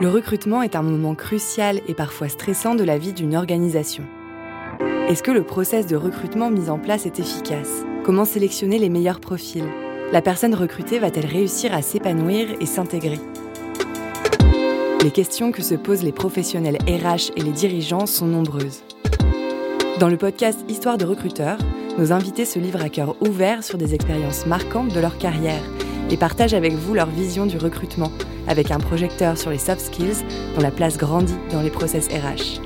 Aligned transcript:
Le 0.00 0.08
recrutement 0.08 0.62
est 0.62 0.76
un 0.76 0.82
moment 0.82 1.14
crucial 1.14 1.82
et 1.86 1.92
parfois 1.92 2.30
stressant 2.30 2.74
de 2.74 2.84
la 2.84 2.96
vie 2.96 3.12
d'une 3.12 3.36
organisation. 3.36 4.04
Est-ce 5.10 5.22
que 5.22 5.30
le 5.30 5.42
process 5.42 5.86
de 5.86 5.94
recrutement 5.94 6.50
mis 6.50 6.70
en 6.70 6.78
place 6.78 7.04
est 7.04 7.20
efficace? 7.20 7.84
Comment 8.02 8.24
sélectionner 8.24 8.78
les 8.78 8.88
meilleurs 8.88 9.20
profils? 9.20 9.68
La 10.10 10.22
personne 10.22 10.54
recrutée 10.54 10.98
va-t-elle 10.98 11.26
réussir 11.26 11.74
à 11.74 11.82
s'épanouir 11.82 12.48
et 12.62 12.64
s'intégrer? 12.64 13.18
Les 15.04 15.10
questions 15.10 15.52
que 15.52 15.60
se 15.60 15.74
posent 15.74 16.02
les 16.02 16.12
professionnels 16.12 16.78
RH 16.88 17.32
et 17.36 17.42
les 17.42 17.52
dirigeants 17.52 18.06
sont 18.06 18.26
nombreuses. 18.26 18.82
Dans 19.98 20.08
le 20.08 20.16
podcast 20.16 20.60
Histoire 20.70 20.96
de 20.96 21.04
recruteurs, 21.04 21.58
nos 21.98 22.10
invités 22.10 22.46
se 22.46 22.58
livrent 22.58 22.82
à 22.82 22.88
cœur 22.88 23.16
ouvert 23.20 23.62
sur 23.62 23.76
des 23.76 23.94
expériences 23.94 24.46
marquantes 24.46 24.94
de 24.94 25.00
leur 25.00 25.18
carrière 25.18 25.62
et 26.10 26.16
partagent 26.16 26.54
avec 26.54 26.72
vous 26.72 26.94
leur 26.94 27.10
vision 27.10 27.44
du 27.44 27.58
recrutement, 27.58 28.10
avec 28.48 28.70
un 28.70 28.78
projecteur 28.78 29.38
sur 29.38 29.50
les 29.50 29.58
soft 29.58 29.80
skills 29.80 30.24
dont 30.54 30.62
la 30.62 30.70
place 30.70 30.96
grandit 30.96 31.38
dans 31.52 31.62
les 31.62 31.70
process 31.70 32.08
RH. 32.08 32.60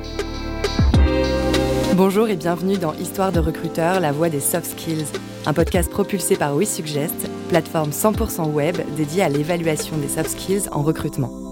Bonjour 1.96 2.28
et 2.28 2.36
bienvenue 2.36 2.76
dans 2.76 2.92
Histoire 2.94 3.30
de 3.30 3.38
recruteurs, 3.38 4.00
la 4.00 4.10
voix 4.10 4.28
des 4.28 4.40
soft 4.40 4.66
skills, 4.66 5.06
un 5.46 5.52
podcast 5.52 5.90
propulsé 5.90 6.34
par 6.36 6.56
WeSuggest, 6.56 7.30
plateforme 7.50 7.90
100% 7.90 8.50
web 8.50 8.76
dédiée 8.96 9.22
à 9.22 9.28
l'évaluation 9.28 9.96
des 9.98 10.08
soft 10.08 10.30
skills 10.30 10.68
en 10.72 10.82
recrutement. 10.82 11.43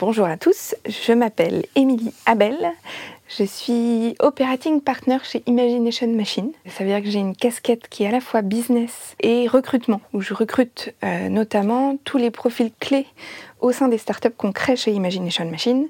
Bonjour 0.00 0.24
à 0.24 0.38
tous, 0.38 0.74
je 0.88 1.12
m'appelle 1.12 1.66
Émilie 1.76 2.14
Abel. 2.24 2.56
Je 3.28 3.44
suis 3.44 4.16
operating 4.18 4.80
partner 4.80 5.18
chez 5.22 5.42
Imagination 5.44 6.08
Machine. 6.08 6.52
Ça 6.64 6.84
veut 6.84 6.90
dire 6.90 7.02
que 7.02 7.10
j'ai 7.10 7.18
une 7.18 7.36
casquette 7.36 7.86
qui 7.86 8.04
est 8.04 8.06
à 8.06 8.10
la 8.10 8.22
fois 8.22 8.40
business 8.40 9.14
et 9.20 9.46
recrutement, 9.46 10.00
où 10.14 10.22
je 10.22 10.32
recrute 10.32 10.94
euh, 11.04 11.28
notamment 11.28 11.98
tous 12.04 12.16
les 12.16 12.30
profils 12.30 12.72
clés 12.80 13.06
au 13.60 13.72
sein 13.72 13.88
des 13.88 13.98
startups 13.98 14.30
qu'on 14.34 14.52
crée 14.52 14.74
chez 14.74 14.90
Imagination 14.90 15.44
Machine 15.50 15.86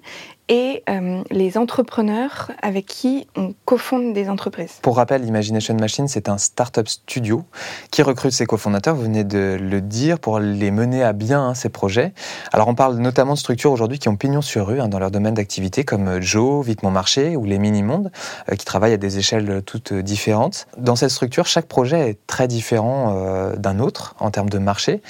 et 0.51 0.83
euh, 0.91 1.23
les 1.31 1.57
entrepreneurs 1.57 2.51
avec 2.61 2.85
qui 2.85 3.29
on 3.37 3.55
cofonde 3.65 4.13
des 4.13 4.29
entreprises. 4.29 4.81
Pour 4.83 4.97
rappel, 4.97 5.25
Imagination 5.25 5.75
Machine, 5.77 6.09
c'est 6.09 6.29
un 6.29 6.39
startup 6.39 6.89
studio 6.89 7.45
qui 7.93 8.03
recrute 8.03 8.33
ses 8.33 8.47
cofondateurs, 8.47 8.97
vous 8.97 9.05
venez 9.05 9.23
de 9.23 9.57
le 9.61 9.81
dire, 9.81 10.19
pour 10.19 10.41
les 10.41 10.73
mener 10.73 11.05
à 11.05 11.13
bien 11.13 11.41
hein, 11.41 11.55
ces 11.55 11.69
projets. 11.69 12.13
Alors 12.53 12.67
on 12.67 12.75
parle 12.75 12.97
notamment 12.97 13.35
de 13.35 13.39
structures 13.39 13.71
aujourd'hui 13.71 14.01
qui 14.01 14.09
ont 14.09 14.17
pignon 14.17 14.43
sur 14.43 14.67
rue 14.67 14.81
hein, 14.81 14.89
dans 14.89 14.99
leur 14.99 15.13
domaine 15.13 15.35
d'activité, 15.35 15.85
comme 15.85 16.21
Joe, 16.21 16.67
Vite 16.67 16.83
Mon 16.83 16.91
Marché 16.91 17.37
ou 17.37 17.45
les 17.45 17.61
Mini-Mondes, 17.61 18.11
euh, 18.51 18.57
qui 18.57 18.65
travaillent 18.65 18.95
à 18.95 18.99
des 18.99 19.19
échelles 19.19 19.63
toutes 19.65 19.95
différentes. 19.95 20.67
Dans 20.77 20.97
cette 20.97 21.11
structure, 21.11 21.47
chaque 21.47 21.67
projet 21.67 22.11
est 22.11 22.27
très 22.27 22.49
différent 22.49 23.15
euh, 23.17 23.55
d'un 23.55 23.79
autre 23.79 24.17
en 24.19 24.33
termes 24.33 24.51
de 24.51 24.59
marché. 24.59 25.01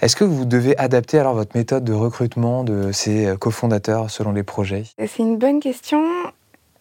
Est-ce 0.00 0.14
que 0.14 0.22
vous 0.22 0.44
devez 0.44 0.78
adapter 0.78 1.18
alors 1.18 1.34
votre 1.34 1.56
méthode 1.56 1.82
de 1.82 1.92
recrutement 1.92 2.62
de 2.62 2.92
ces 2.92 3.26
euh, 3.26 3.36
cofondateurs 3.36 4.10
selon 4.10 4.30
les 4.30 4.44
projets? 4.44 4.84
C'est 4.98 5.18
une 5.18 5.38
bonne 5.38 5.58
question. 5.58 6.04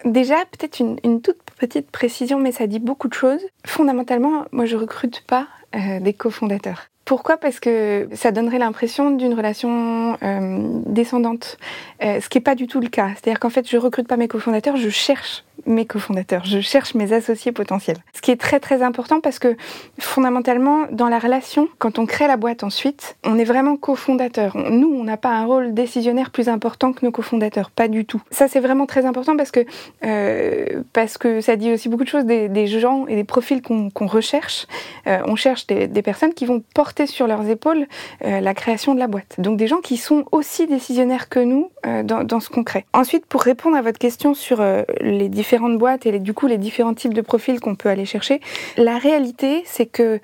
Déjà, 0.05 0.35
peut-être 0.51 0.79
une, 0.79 1.21
toute 1.21 1.39
petite 1.57 1.89
précision, 1.89 2.39
mais 2.39 2.51
ça 2.51 2.67
dit 2.67 2.77
beaucoup 2.77 3.07
de 3.07 3.15
choses. 3.15 3.41
Fondamentalement, 3.65 4.45
moi, 4.51 4.65
je 4.65 4.77
recrute 4.77 5.23
pas 5.25 5.47
euh, 5.75 5.99
des 5.99 6.13
cofondateurs. 6.13 6.89
Pourquoi? 7.07 7.37
Parce 7.37 7.59
que 7.61 8.09
ça 8.13 8.31
donnerait 8.31 8.59
l'impression 8.59 9.11
d'une 9.11 9.33
relation 9.33 10.17
euh, 10.21 10.81
descendante, 10.85 11.57
ce 12.01 12.27
qui 12.27 12.37
n'est 12.37 12.43
pas 12.43 12.53
du 12.53 12.67
tout 12.67 12.81
le 12.81 12.89
cas. 12.89 13.11
C'est-à-dire 13.15 13.39
qu'en 13.39 13.49
fait, 13.49 13.67
je 13.67 13.77
recrute 13.77 14.07
pas 14.07 14.17
mes 14.17 14.27
cofondateurs, 14.27 14.75
je 14.75 14.89
cherche 14.89 15.45
mes 15.65 15.85
cofondateurs, 15.85 16.45
je 16.45 16.59
cherche 16.59 16.93
mes 16.93 17.13
associés 17.13 17.51
potentiels. 17.51 17.97
Ce 18.13 18.21
qui 18.21 18.31
est 18.31 18.39
très 18.39 18.59
très 18.59 18.81
important 18.81 19.21
parce 19.21 19.39
que 19.39 19.55
fondamentalement, 19.99 20.85
dans 20.91 21.09
la 21.09 21.19
relation, 21.19 21.67
quand 21.79 21.99
on 21.99 22.05
crée 22.05 22.27
la 22.27 22.37
boîte 22.37 22.63
ensuite, 22.63 23.17
on 23.23 23.37
est 23.37 23.43
vraiment 23.43 23.75
cofondateur. 23.77 24.55
Nous, 24.55 24.87
on 24.87 25.03
n'a 25.03 25.17
pas 25.17 25.31
un 25.31 25.45
rôle 25.45 25.73
décisionnaire 25.73 26.29
plus 26.29 26.49
important 26.49 26.93
que 26.93 27.05
nos 27.05 27.11
cofondateurs, 27.11 27.71
pas 27.71 27.87
du 27.87 28.05
tout. 28.05 28.21
Ça, 28.31 28.47
c'est 28.47 28.59
vraiment 28.59 28.85
très 28.85 29.05
important 29.05 29.35
parce 29.35 29.51
que, 29.51 29.65
euh, 30.05 30.83
parce 30.93 31.17
que 31.17 31.41
ça 31.41 31.55
dit 31.55 31.71
aussi 31.71 31.89
beaucoup 31.89 32.03
de 32.03 32.09
choses 32.09 32.25
des, 32.25 32.67
gens 32.67 33.07
et 33.07 33.15
des 33.15 33.23
profils 33.23 33.61
qu'on 33.61 34.07
recherche. 34.07 34.67
Euh, 35.07 35.19
on 35.25 35.35
cherche 35.35 35.67
des, 35.67 35.87
des, 35.87 36.01
personnes 36.01 36.33
qui 36.33 36.45
vont 36.45 36.61
porter 36.73 36.96
sur 37.05 37.27
leurs 37.27 37.47
épaules 37.47 37.87
euh, 38.25 38.39
la 38.39 38.53
création 38.53 38.93
de 38.93 38.99
la 38.99 39.07
boîte. 39.07 39.35
Donc 39.37 39.57
des 39.57 39.67
gens 39.67 39.81
qui 39.81 39.97
sont 39.97 40.25
aussi 40.31 40.67
décisionnaires 40.67 41.29
que 41.29 41.39
nous 41.39 41.71
euh, 41.85 42.03
dans, 42.03 42.23
dans, 42.23 42.39
ce 42.39 42.49
qu'on 42.49 42.63
crée. 42.63 42.85
Ensuite, 42.93 43.25
pour 43.25 43.41
répondre 43.41 43.75
à 43.75 43.81
votre 43.81 43.99
question 43.99 44.33
sur 44.33 44.61
euh, 44.61 44.83
les 45.01 45.29
différentes 45.29 45.77
boîtes 45.77 46.05
et 46.05 46.19
du 46.19 46.33
coup 46.33 46.47
les 46.47 46.57
différents 46.57 46.93
types 46.93 47.13
de 47.13 47.21
profils 47.21 47.59
qu'on 47.59 47.75
peut 47.75 47.89
aller 47.89 48.05
chercher. 48.05 48.41
La 48.77 48.97
réalité, 48.97 49.63
c'est 49.65 49.85
que 49.85 50.19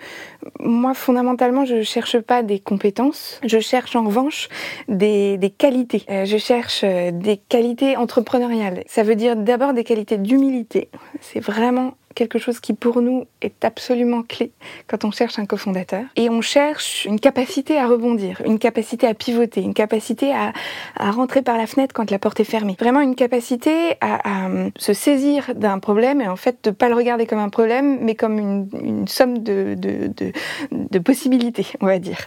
moi, 0.59 0.94
fondamentalement, 0.94 1.66
je 1.66 1.75
ne 1.75 1.84
cherche 1.84 2.19
pas 2.19 2.44
des 2.44 2.59
compétences, 2.59 3.40
je 3.45 3.59
cherche 3.59 3.95
en 3.95 4.03
revanche 4.03 4.50
des, 4.88 5.38
des 5.38 5.50
qualités. 5.50 6.03
Je 6.09 6.38
cherche 6.38 6.84
des 6.84 7.38
qualités 7.50 7.97
entrepreneuriales. 7.97 8.84
Ça 8.88 9.03
veut 9.03 9.16
dire 9.16 9.35
d'abord 9.35 9.73
des 9.73 9.84
qualités 9.84 10.17
d'humilité. 10.17 10.90
C'est 11.22 11.40
vraiment 11.40 11.94
quelque 12.13 12.40
chose 12.40 12.59
qui 12.59 12.74
pour 12.74 13.01
nous 13.01 13.25
est 13.41 13.66
absolument 13.66 14.24
clé 14.24 14.51
quand 14.88 15.06
on 15.06 15.12
cherche 15.12 15.40
un 15.40 15.46
cofondateur. 15.46 16.03
Et 16.16 16.29
on 16.29 16.41
cherche 16.41 17.06
une 17.06 17.19
capacité 17.19 17.78
à 17.78 17.88
rebondir, 17.88 18.41
une 18.46 18.59
capacité 18.59 19.07
à 19.07 19.13
pivoter, 19.13 19.62
une 19.62 19.74
capacité 19.74 20.34
à, 20.34 20.53
à 20.97 21.12
rentrer 21.12 21.41
par 21.41 21.57
la 21.57 21.68
fenêtre 21.68 21.94
quand 21.94 22.12
la 22.12 22.19
porte 22.19 22.40
est 22.40 22.46
fermée. 22.46 22.75
Vraiment 22.79 23.02
une 23.02 23.16
capacité 23.16 23.96
à, 24.02 24.46
à 24.46 24.50
se 24.78 24.94
saisir 24.94 25.53
d'un 25.56 25.79
problème 25.79 26.22
et 26.22 26.28
en 26.28 26.35
fait 26.35 26.57
de 26.63 26.72
pas 26.72 26.90
le 26.90 26.96
regarder 26.96 27.25
comme 27.25 27.40
un 27.40 27.50
problème, 27.50 28.00
mais 28.02 28.16
comme 28.16 28.40
une, 28.40 28.69
une 28.81 29.07
somme 29.07 29.40
de, 29.40 29.75
de, 29.78 30.07
de, 30.07 30.31
de, 30.72 31.00
possibilités, 31.00 31.68
on 31.81 31.85
va 31.85 32.00
dire. 32.00 32.19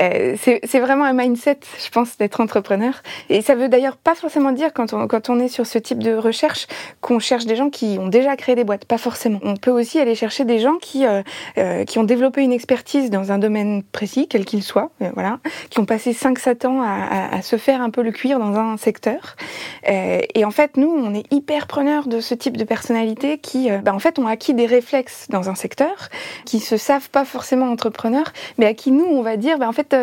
Euh, 0.00 0.36
c'est 0.38 0.80
vraiment 0.80 1.04
un 1.04 1.12
mindset, 1.12 1.60
je 1.82 1.90
pense, 1.90 2.16
d'être 2.18 2.40
entrepreneur. 2.40 3.02
Et 3.28 3.42
ça 3.42 3.54
veut 3.54 3.68
d'ailleurs 3.68 3.96
pas 3.96 4.14
forcément 4.14 4.52
dire 4.52 4.72
quand 4.72 4.92
on, 4.92 5.06
quand 5.06 5.30
on 5.30 5.38
est 5.40 5.48
sur 5.48 5.66
ce 5.66 5.78
type 5.78 6.02
de 6.02 6.14
recherche 6.14 6.66
qu'on 7.00 7.18
cherche 7.18 7.46
des 7.46 7.56
gens 7.56 7.70
qui 7.70 7.96
ont 7.98 8.08
déjà 8.08 8.36
créé 8.36 8.54
des 8.54 8.64
boîtes, 8.64 8.84
pas 8.84 8.98
forcément 8.98 9.31
on 9.42 9.56
peut 9.56 9.70
aussi 9.70 9.98
aller 9.98 10.14
chercher 10.14 10.44
des 10.44 10.58
gens 10.58 10.76
qui, 10.80 11.06
euh, 11.06 11.22
euh, 11.58 11.84
qui 11.84 11.98
ont 11.98 12.04
développé 12.04 12.42
une 12.42 12.52
expertise 12.52 13.10
dans 13.10 13.32
un 13.32 13.38
domaine 13.38 13.82
précis, 13.82 14.26
quel 14.28 14.44
qu'il 14.44 14.62
soit, 14.62 14.90
euh, 15.02 15.10
voilà, 15.14 15.38
qui 15.70 15.78
ont 15.78 15.84
passé 15.84 16.12
5-7 16.12 16.66
ans 16.66 16.82
à, 16.82 17.42
se 17.42 17.56
faire 17.56 17.82
un 17.82 17.90
peu 17.90 18.02
le 18.02 18.12
cuir 18.12 18.38
dans 18.38 18.56
un 18.56 18.76
secteur. 18.76 19.36
et 19.84 20.44
en 20.44 20.50
fait, 20.50 20.76
nous, 20.76 20.88
on 20.88 21.14
est 21.14 21.24
hyper 21.32 21.66
preneurs 21.66 22.06
de 22.06 22.20
ce 22.20 22.34
type 22.34 22.56
de 22.56 22.64
personnalités 22.64 23.38
qui, 23.38 23.68
bah, 23.82 23.92
en 23.94 23.98
fait, 23.98 24.18
ont 24.18 24.26
acquis 24.26 24.54
des 24.54 24.66
réflexes 24.66 25.26
dans 25.28 25.50
un 25.50 25.54
secteur, 25.54 26.08
qui 26.44 26.60
se 26.60 26.76
savent 26.76 27.10
pas 27.10 27.24
forcément 27.24 27.70
entrepreneurs, 27.70 28.32
mais 28.58 28.66
à 28.66 28.74
qui 28.74 28.92
nous, 28.92 29.04
on 29.04 29.22
va 29.22 29.36
dire, 29.36 29.58
bah, 29.58 29.68
en 29.68 29.72
fait, 29.72 29.96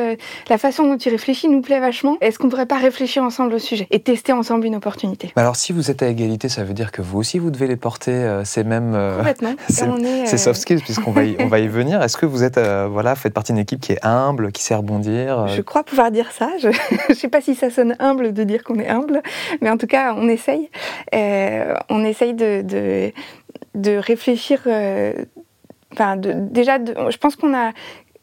la 0.50 0.58
façon 0.58 0.84
dont 0.84 0.98
tu 0.98 1.10
réfléchis 1.10 1.48
nous 1.48 1.62
plaît 1.62 1.80
vachement. 1.80 2.18
Est-ce 2.20 2.40
qu'on 2.40 2.50
pourrait 2.50 2.66
pas 2.66 2.78
réfléchir 2.78 3.24
ensemble 3.24 3.54
au 3.54 3.60
sujet 3.60 3.88
et 3.92 4.00
tester 4.00 4.34
ensemble 4.34 4.66
une 4.66 4.76
opportunité? 4.76 5.32
Alors, 5.36 5.56
si 5.56 5.72
vous 5.72 5.90
êtes 5.92 6.02
à 6.02 6.08
égalité, 6.08 6.50
ça 6.50 6.64
veut 6.64 6.74
dire 6.74 6.92
que 6.92 7.02
vous 7.02 7.20
aussi, 7.20 7.40
vous 7.40 7.52
devez 7.52 7.68
les 7.68 7.78
porter 7.78 8.42
ces 8.44 8.64
mêmes 8.64 8.96
Complètement. 9.20 9.56
C'est 9.68 10.38
soft 10.38 10.60
skills 10.60 10.82
puisqu'on 10.82 11.12
va, 11.12 11.24
y, 11.24 11.36
on 11.40 11.48
va 11.48 11.60
y 11.60 11.68
venir. 11.68 12.02
Est-ce 12.02 12.18
que 12.18 12.26
vous 12.26 12.44
êtes, 12.44 12.58
euh, 12.58 12.88
voilà, 12.92 13.16
faites 13.16 13.34
partie 13.34 13.52
d'une 13.52 13.62
équipe 13.62 13.80
qui 13.80 13.94
est 13.94 14.06
humble, 14.06 14.52
qui 14.52 14.64
sait 14.64 14.76
rebondir 14.76 15.40
euh 15.40 15.48
Je 15.48 15.62
crois 15.62 15.84
pouvoir 15.84 16.12
dire 16.12 16.32
ça. 16.32 16.50
Je 16.60 16.68
ne 17.10 17.14
sais 17.14 17.28
pas 17.28 17.42
si 17.42 17.56
ça 17.56 17.70
sonne 17.70 17.96
humble 18.00 18.34
de 18.34 18.44
dire 18.44 18.64
qu'on 18.64 18.80
est 18.80 18.88
humble, 18.88 19.22
mais 19.62 19.70
en 19.70 19.78
tout 19.78 19.88
cas, 19.88 20.14
on 20.16 20.28
essaye. 20.28 20.70
Euh, 21.14 21.76
on 21.90 22.04
essaye 22.04 22.34
de, 22.34 22.62
de, 22.62 23.12
de 23.76 23.98
réfléchir. 23.98 24.62
Euh, 24.68 25.14
enfin, 25.94 26.18
de, 26.18 26.34
déjà, 26.34 26.78
je 26.78 27.18
pense 27.18 27.36
qu'on 27.36 27.54
a 27.56 27.72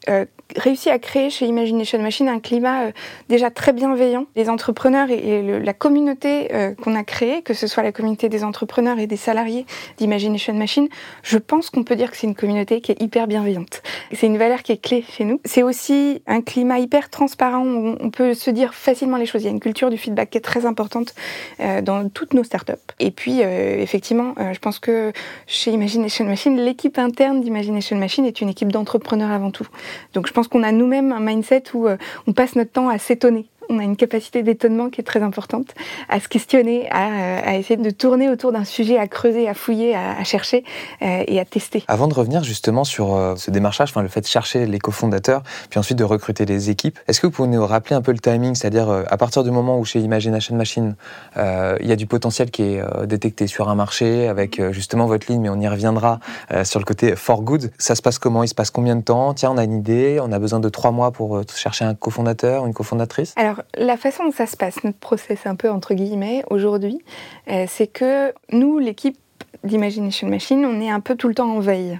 euh, 0.09 0.25
réussi 0.55 0.91
à 0.91 0.99
créer 0.99 1.31
chez 1.31 1.47
Imagination 1.47 2.01
Machine 2.01 2.29
un 2.29 2.39
climat 2.39 2.85
euh, 2.85 2.93
déjà 3.29 3.51
très 3.51 3.73
bienveillant. 3.73 4.27
Les 4.37 4.49
entrepreneurs 4.49 5.11
et, 5.11 5.43
la 5.43 5.73
communauté 5.73 6.55
euh, 6.55 6.75
qu'on 6.75 6.95
a 6.95 7.03
créée, 7.03 7.43
que 7.43 7.55
ce 7.55 7.67
soit 7.67 7.83
la 7.83 7.93
communauté 7.93 8.29
des 8.29 8.45
entrepreneurs 8.45 8.99
et 8.99 9.07
des 9.07 9.17
salariés 9.17 9.67
d'Imagination 9.99 10.55
Machine, 10.55 10.89
je 11.23 11.39
pense 11.39 11.71
qu'on 11.71 11.83
peut 11.83 11.97
dire 11.97 12.11
que 12.11 12.17
c'est 12.17 12.27
une 12.27 12.35
communauté 12.35 12.81
qui 12.81 12.93
est 12.93 13.03
hyper 13.03 13.27
bienveillante. 13.27 13.83
C'est 14.13 14.27
une 14.27 14.39
valeur 14.39 14.63
qui 14.63 14.73
est 14.73 14.83
clé 14.83 15.05
chez 15.09 15.25
nous. 15.25 15.41
C'est 15.45 15.63
aussi 15.63 16.23
un 16.27 16.41
climat 16.41 16.79
hyper 16.79 17.11
transparent 17.11 17.65
où 17.65 17.97
on 17.99 18.11
peut 18.11 18.35
se 18.35 18.51
dire 18.51 18.75
facilement 18.75 19.17
les 19.17 19.27
choses. 19.27 19.43
Il 19.43 19.47
y 19.47 19.49
a 19.49 19.53
une 19.53 19.61
culture 19.61 19.91
du 19.91 19.99
feedback 19.99 20.31
qui 20.31 20.39
est 20.39 20.43
très 20.43 20.67
importante 20.67 21.15
euh, 21.61 21.81
dans 21.81 22.09
toutes 22.09 22.35
nos 22.35 22.45
startups. 22.45 22.73
Et 23.01 23.11
puis, 23.11 23.41
effectivement, 23.41 24.35
je 24.53 24.59
pense 24.59 24.79
que 24.79 25.13
chez 25.47 25.71
Imagination 25.71 26.25
Machine, 26.25 26.57
l'équipe 26.57 26.99
interne 26.99 27.41
d'Imagination 27.41 27.97
Machine 27.97 28.25
est 28.25 28.41
une 28.41 28.49
équipe 28.49 28.73
d'entrepreneurs 28.73 29.31
avant 29.31 29.51
tout. 29.51 29.67
Donc, 30.15 30.27
je 30.27 30.33
pense 30.37 30.49
qu'on 30.49 30.63
a 30.63 30.71
nous-mêmes 30.71 31.13
un 31.13 31.21
mindset 31.21 31.65
où 31.73 31.89
euh, 31.89 31.97
on 32.27 32.35
passe 32.35 32.57
notre 32.57 32.71
temps 32.71 32.91
à 32.91 32.99
s'étonner 32.99 33.47
on 33.69 33.79
a 33.79 33.83
une 33.83 33.97
capacité 33.97 34.43
d'étonnement 34.43 34.91
qui 34.91 35.01
est 35.01 35.05
très 35.05 35.23
importante, 35.23 35.75
à 36.09 36.21
se 36.21 36.29
questionner, 36.29 36.89
à, 36.91 37.09
euh, 37.09 37.41
à 37.45 37.57
essayer 37.57 37.77
de 37.77 37.91
tourner 37.91 38.29
autour 38.29 38.53
d'un 38.53 38.65
sujet, 38.65 38.99
à 38.99 39.07
creuser, 39.07 39.49
à 39.49 39.55
fouiller, 39.55 39.95
à, 39.95 40.19
à 40.19 40.25
chercher 40.25 40.65
euh, 41.03 41.25
et 41.27 41.41
à 41.41 41.45
tester. 41.45 41.85
Avant 41.89 42.09
de 42.09 42.15
revenir 42.15 42.45
justement 42.45 42.85
sur 42.85 43.15
euh, 43.15 43.35
ce 43.37 43.51
démarchage, 43.51 43.91
enfin, 43.91 44.03
le 44.03 44.09
fait 44.09 44.21
de 44.21 44.27
chercher 44.27 44.67
les 44.67 44.79
cofondateurs, 44.79 45.43
puis 45.71 45.79
ensuite 45.79 45.99
de 45.99 46.05
recruter 46.05 46.45
les 46.45 46.71
équipes, 46.71 46.99
est-ce 47.09 47.21
que 47.21 47.27
vous 47.27 47.33
pouvez 47.33 47.49
nous 47.49 47.67
rappeler 47.67 47.97
un 47.97 48.03
peu 48.03 48.13
le 48.13 48.19
timing, 48.19 48.55
c'est-à-dire 48.55 48.89
euh, 48.89 49.03
à 49.09 49.17
partir 49.17 49.45
du 49.45 49.51
moment 49.51 49.79
où 49.79 49.85
chez 49.85 50.01
Imagination 50.01 50.57
Machine, 50.57 50.95
il 51.37 51.87
y 51.87 51.93
a 51.93 51.97
du 51.97 52.07
potentiel 52.07 52.51
qui 52.51 52.63
est 52.63 53.07
détecté 53.07 53.47
sur 53.47 53.69
un 53.69 53.75
marché 53.75 54.29
avec 54.29 54.61
justement 54.73 55.07
votre 55.07 55.31
ligne, 55.31 55.43
mais 55.43 55.49
on 55.49 55.61
y 55.61 55.69
reviendra 55.69 56.21
sur 56.65 56.79
le 56.79 56.85
côté 56.85 57.17
for 57.17 57.43
good, 57.43 57.71
ça 57.79 57.95
se 57.95 58.03
passe 58.03 58.19
comment? 58.19 58.43
Il 58.43 58.49
se 58.49 58.55
passe 58.55 58.71
combien 58.71 58.97
de 58.97 59.03
temps? 59.03 59.35
Tiens, 59.35 59.51
on 59.53 59.59
a 59.59 59.65
une 59.65 59.75
idée, 59.75 60.19
on 60.23 60.33
a 60.33 60.39
besoin 60.39 60.61
de 60.61 60.69
trois 60.69 60.91
mois 60.91 61.11
pour 61.11 61.43
chercher 61.55 61.85
un 61.85 61.95
cofondateur, 61.95 62.67
une 62.67 62.75
cofondatrice? 62.75 63.35
Alors 63.37 63.56
La 63.77 63.97
façon 63.97 64.25
dont 64.25 64.33
ça 64.33 64.47
se 64.47 64.57
passe, 64.57 64.83
notre 64.85 64.99
process 64.99 65.47
un 65.47 65.57
peu 65.57 65.71
entre 65.71 65.95
guillemets 65.95 66.45
aujourd'hui, 66.51 66.99
c'est 67.67 67.87
que 67.87 68.33
nous, 68.53 68.79
l'équipe 68.79 69.17
d'Imagination 69.65 70.29
Machine, 70.29 70.65
on 70.65 70.81
est 70.81 70.91
un 70.91 71.01
peu 71.01 71.17
tout 71.17 71.29
le 71.29 71.35
temps 71.35 71.51
en 71.51 71.61
veille 71.61 71.99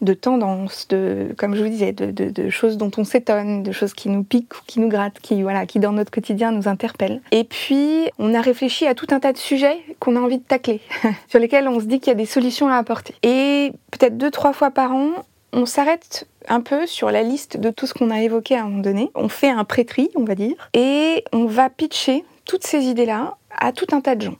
de 0.00 0.14
tendances, 0.14 0.88
de, 0.88 1.28
comme 1.36 1.54
je 1.54 1.62
vous 1.62 1.68
disais, 1.68 1.92
de, 1.92 2.50
choses 2.50 2.76
dont 2.76 2.90
on 2.96 3.04
s'étonne, 3.04 3.62
de 3.62 3.72
choses 3.72 3.94
qui 3.94 4.08
nous 4.08 4.24
piquent 4.24 4.52
qui 4.66 4.80
nous 4.80 4.88
grattent, 4.88 5.20
qui, 5.20 5.42
voilà, 5.42 5.66
qui 5.66 5.78
dans 5.78 5.92
notre 5.92 6.10
quotidien 6.10 6.50
nous 6.50 6.68
interpellent. 6.68 7.20
Et 7.30 7.44
puis, 7.44 8.08
on 8.18 8.34
a 8.34 8.40
réfléchi 8.40 8.86
à 8.86 8.94
tout 8.94 9.06
un 9.10 9.20
tas 9.20 9.32
de 9.32 9.38
sujets 9.38 9.78
qu'on 10.00 10.16
a 10.16 10.20
envie 10.20 10.38
de 10.38 10.42
tacler, 10.42 10.80
sur 11.28 11.38
lesquels 11.38 11.68
on 11.68 11.78
se 11.78 11.84
dit 11.84 12.00
qu'il 12.00 12.08
y 12.08 12.16
a 12.16 12.18
des 12.18 12.26
solutions 12.26 12.68
à 12.68 12.76
apporter. 12.76 13.14
Et 13.22 13.72
peut-être 13.92 14.18
deux, 14.18 14.30
trois 14.30 14.52
fois 14.52 14.70
par 14.70 14.92
an, 14.92 15.10
on 15.52 15.66
s'arrête 15.66 16.26
un 16.48 16.60
peu 16.60 16.86
sur 16.86 17.10
la 17.10 17.22
liste 17.22 17.58
de 17.58 17.70
tout 17.70 17.86
ce 17.86 17.94
qu'on 17.94 18.10
a 18.10 18.22
évoqué 18.22 18.56
à 18.56 18.62
un 18.62 18.68
moment 18.68 18.82
donné. 18.82 19.10
On 19.14 19.28
fait 19.28 19.50
un 19.50 19.64
pré-tri, 19.64 20.10
on 20.14 20.24
va 20.24 20.34
dire, 20.34 20.70
et 20.74 21.24
on 21.32 21.46
va 21.46 21.70
pitcher 21.70 22.24
toutes 22.44 22.64
ces 22.64 22.84
idées-là 22.84 23.36
à 23.50 23.72
tout 23.72 23.86
un 23.92 24.00
tas 24.00 24.14
de 24.14 24.22
gens. 24.22 24.36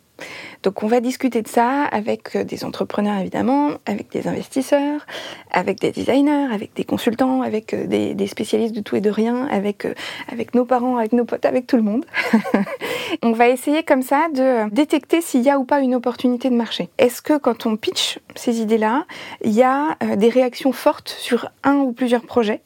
Donc 0.63 0.83
on 0.85 0.87
va 0.87 1.01
discuter 1.01 1.43
de 1.43 1.49
ça 1.49 1.85
avec 1.85 2.37
euh, 2.37 2.45
des 2.45 2.65
entrepreneurs 2.65 3.19
évidemment, 3.19 3.71
avec 3.87 4.11
des 4.13 4.29
investisseurs, 4.29 5.07
avec 5.51 5.81
des 5.81 5.91
designers, 5.91 6.53
avec 6.53 6.75
des 6.75 6.85
consultants, 6.85 7.43
avec 7.43 7.75
euh, 7.75 7.87
des, 7.87 8.27
spécialistes 8.27 8.75
de 8.75 8.81
tout 8.81 8.95
et 8.95 9.01
de 9.01 9.11
rien, 9.11 9.49
avec, 9.51 9.85
euh, 9.85 9.95
avec 10.31 10.55
nos 10.55 10.65
parents, 10.65 10.99
avec 10.99 11.13
nos 11.13 11.25
potes, 11.25 11.45
avec 11.45 11.67
tout 11.67 11.77
le 11.77 11.83
monde. 11.83 12.05
on 13.23 13.33
va 13.33 13.49
essayer 13.49 13.83
comme 13.83 14.03
ça 14.03 14.29
de 14.33 14.71
détecter 14.73 15.21
s'il 15.21 15.43
y 15.43 15.51
a 15.51 15.59
ou 15.59 15.65
pas 15.65 15.81
une 15.81 15.97
opportunité 15.97 16.49
de 16.49 16.55
marché. 16.55 16.89
Est-ce 16.99 17.23
que 17.23 17.39
quand 17.39 17.67
on 17.67 17.77
pitch 17.77 18.21
ces 18.37 18.61
idées-là, 18.61 19.05
il 19.45 19.53
y 19.53 19.63
a 19.63 19.97
des 20.17 20.29
réactions 20.29 20.73
fortes 20.73 21.09
sur 21.09 21.51
un 21.65 21.77
ou 21.77 21.93
plusieurs 21.93 22.23
projets? 22.23 22.61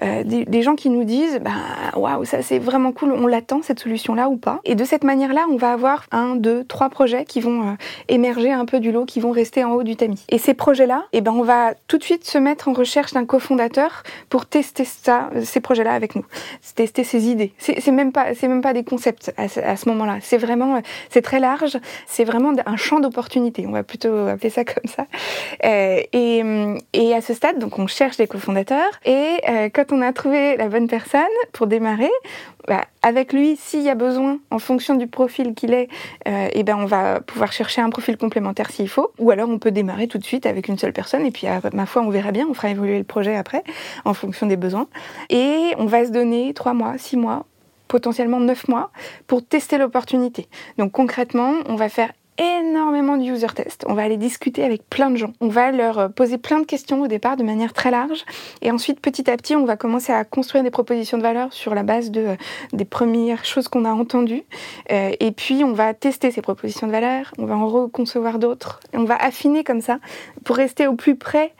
Des, 0.00 0.62
gens 0.62 0.76
qui 0.76 0.90
nous 0.90 1.04
disent 1.04 1.40
bah 1.42 1.52
waouh 1.96 2.24
ça 2.24 2.42
c'est 2.42 2.58
vraiment 2.58 2.92
cool, 2.92 3.12
on 3.12 3.26
l'attend 3.26 3.62
cette 3.62 3.80
solution-là 3.80 4.28
ou 4.28 4.36
pas? 4.36 4.60
Et 4.64 4.74
de 4.74 4.84
cette 4.84 5.04
manière-là, 5.04 5.46
on 5.50 5.56
va 5.56 5.72
avoir 5.72 6.04
un, 6.10 6.36
deux, 6.36 6.64
trois 6.64 6.88
projets 6.90 7.24
qui 7.24 7.39
vont 7.40 7.62
euh, 7.62 7.72
émerger 8.08 8.52
un 8.52 8.64
peu 8.64 8.80
du 8.80 8.92
lot, 8.92 9.04
qui 9.04 9.20
vont 9.20 9.30
rester 9.30 9.64
en 9.64 9.72
haut 9.72 9.82
du 9.82 9.96
tamis. 9.96 10.24
Et 10.28 10.38
ces 10.38 10.54
projets-là, 10.54 11.04
eh 11.12 11.20
ben, 11.20 11.32
on 11.32 11.42
va 11.42 11.74
tout 11.88 11.98
de 11.98 12.04
suite 12.04 12.24
se 12.24 12.38
mettre 12.38 12.68
en 12.68 12.72
recherche 12.72 13.12
d'un 13.12 13.24
cofondateur 13.24 14.02
pour 14.28 14.46
tester 14.46 14.84
ça, 14.84 15.30
ces 15.42 15.60
projets-là 15.60 15.92
avec 15.92 16.14
nous, 16.14 16.24
tester 16.74 17.04
ces 17.04 17.28
idées. 17.28 17.52
C'est 17.58 17.90
même 17.90 18.12
pas, 18.12 18.34
c'est 18.34 18.48
même 18.48 18.62
pas 18.62 18.72
des 18.72 18.84
concepts 18.84 19.32
à 19.36 19.48
ce, 19.48 19.88
moment-là. 19.88 20.18
C'est 20.20 20.38
vraiment, 20.38 20.76
euh, 20.76 20.80
c'est 21.10 21.22
très 21.22 21.40
large. 21.40 21.78
C'est 22.06 22.24
vraiment 22.24 22.52
un 22.64 22.76
champ 22.76 23.00
d'opportunités. 23.00 23.66
On 23.66 23.72
va 23.72 23.82
plutôt 23.82 24.26
appeler 24.26 24.50
ça 24.50 24.64
comme 24.64 24.86
ça. 24.86 25.06
Euh, 25.64 26.00
et, 26.12 26.42
et, 26.92 27.14
à 27.14 27.20
ce 27.20 27.34
stade, 27.34 27.58
donc, 27.58 27.78
on 27.78 27.86
cherche 27.86 28.16
des 28.16 28.26
cofondateurs. 28.26 29.00
Et 29.04 29.38
quand 29.72 29.92
on 29.92 30.02
a 30.02 30.12
trouvé 30.12 30.56
la 30.56 30.68
bonne 30.68 30.88
personne 30.88 31.20
pour 31.52 31.66
démarrer, 31.66 32.10
bah, 32.68 32.84
avec 33.02 33.32
lui, 33.32 33.56
s'il 33.56 33.82
y 33.82 33.88
a 33.88 33.94
besoin, 33.94 34.38
en 34.50 34.58
fonction 34.58 34.94
du 34.94 35.06
profil 35.06 35.54
qu'il 35.54 35.72
est, 35.72 35.88
euh, 36.28 36.48
eh 36.52 36.62
ben 36.62 36.76
on 36.76 36.84
va 36.84 37.20
pouvoir 37.32 37.52
chercher 37.52 37.80
un 37.80 37.90
profil 37.90 38.16
complémentaire 38.16 38.70
s'il 38.70 38.88
faut. 38.88 39.12
Ou 39.18 39.30
alors 39.30 39.48
on 39.48 39.58
peut 39.58 39.70
démarrer 39.70 40.08
tout 40.08 40.18
de 40.18 40.24
suite 40.24 40.46
avec 40.46 40.68
une 40.68 40.78
seule 40.78 40.92
personne 40.92 41.24
et 41.24 41.30
puis 41.30 41.46
à 41.46 41.60
ma 41.72 41.86
foi 41.86 42.02
on 42.02 42.10
verra 42.10 42.32
bien, 42.32 42.46
on 42.48 42.54
fera 42.54 42.70
évoluer 42.70 42.98
le 42.98 43.04
projet 43.04 43.36
après 43.36 43.62
en 44.04 44.14
fonction 44.14 44.46
des 44.46 44.56
besoins. 44.56 44.88
Et 45.28 45.72
on 45.78 45.86
va 45.86 46.04
se 46.04 46.10
donner 46.10 46.52
trois 46.54 46.74
mois, 46.74 46.98
six 46.98 47.16
mois 47.16 47.46
potentiellement 47.88 48.38
neuf 48.38 48.68
mois 48.68 48.90
pour 49.26 49.44
tester 49.44 49.76
l'opportunité. 49.76 50.48
Donc 50.78 50.92
concrètement, 50.92 51.54
on 51.66 51.74
va 51.74 51.88
faire 51.88 52.12
énormément 52.40 53.18
de 53.18 53.24
user 53.24 53.48
test. 53.54 53.84
On 53.86 53.94
va 53.94 54.02
aller 54.02 54.16
discuter 54.16 54.64
avec 54.64 54.88
plein 54.88 55.10
de 55.10 55.16
gens. 55.16 55.32
On 55.40 55.48
va 55.48 55.70
leur 55.72 55.98
euh, 55.98 56.08
poser 56.08 56.38
plein 56.38 56.60
de 56.60 56.64
questions 56.64 57.02
au 57.02 57.06
départ 57.06 57.36
de 57.36 57.42
manière 57.42 57.74
très 57.74 57.90
large. 57.90 58.24
Et 58.62 58.70
ensuite, 58.70 59.00
petit 59.00 59.30
à 59.30 59.36
petit, 59.36 59.54
on 59.56 59.66
va 59.66 59.76
commencer 59.76 60.12
à 60.12 60.24
construire 60.24 60.64
des 60.64 60.70
propositions 60.70 61.18
de 61.18 61.22
valeur 61.22 61.52
sur 61.52 61.74
la 61.74 61.82
base 61.82 62.10
de, 62.10 62.20
euh, 62.20 62.36
des 62.72 62.86
premières 62.86 63.44
choses 63.44 63.68
qu'on 63.68 63.84
a 63.84 63.90
entendues. 63.90 64.44
Euh, 64.90 65.12
et 65.20 65.32
puis, 65.32 65.64
on 65.64 65.72
va 65.72 65.92
tester 65.92 66.30
ces 66.30 66.40
propositions 66.40 66.86
de 66.86 66.92
valeur. 66.92 67.32
On 67.38 67.44
va 67.44 67.56
en 67.56 67.68
reconcevoir 67.68 68.38
d'autres. 68.38 68.80
On 68.94 69.04
va 69.04 69.16
affiner 69.16 69.62
comme 69.62 69.82
ça 69.82 69.98
pour 70.44 70.56
rester 70.56 70.86
au 70.86 70.94
plus 70.94 71.16
près 71.16 71.52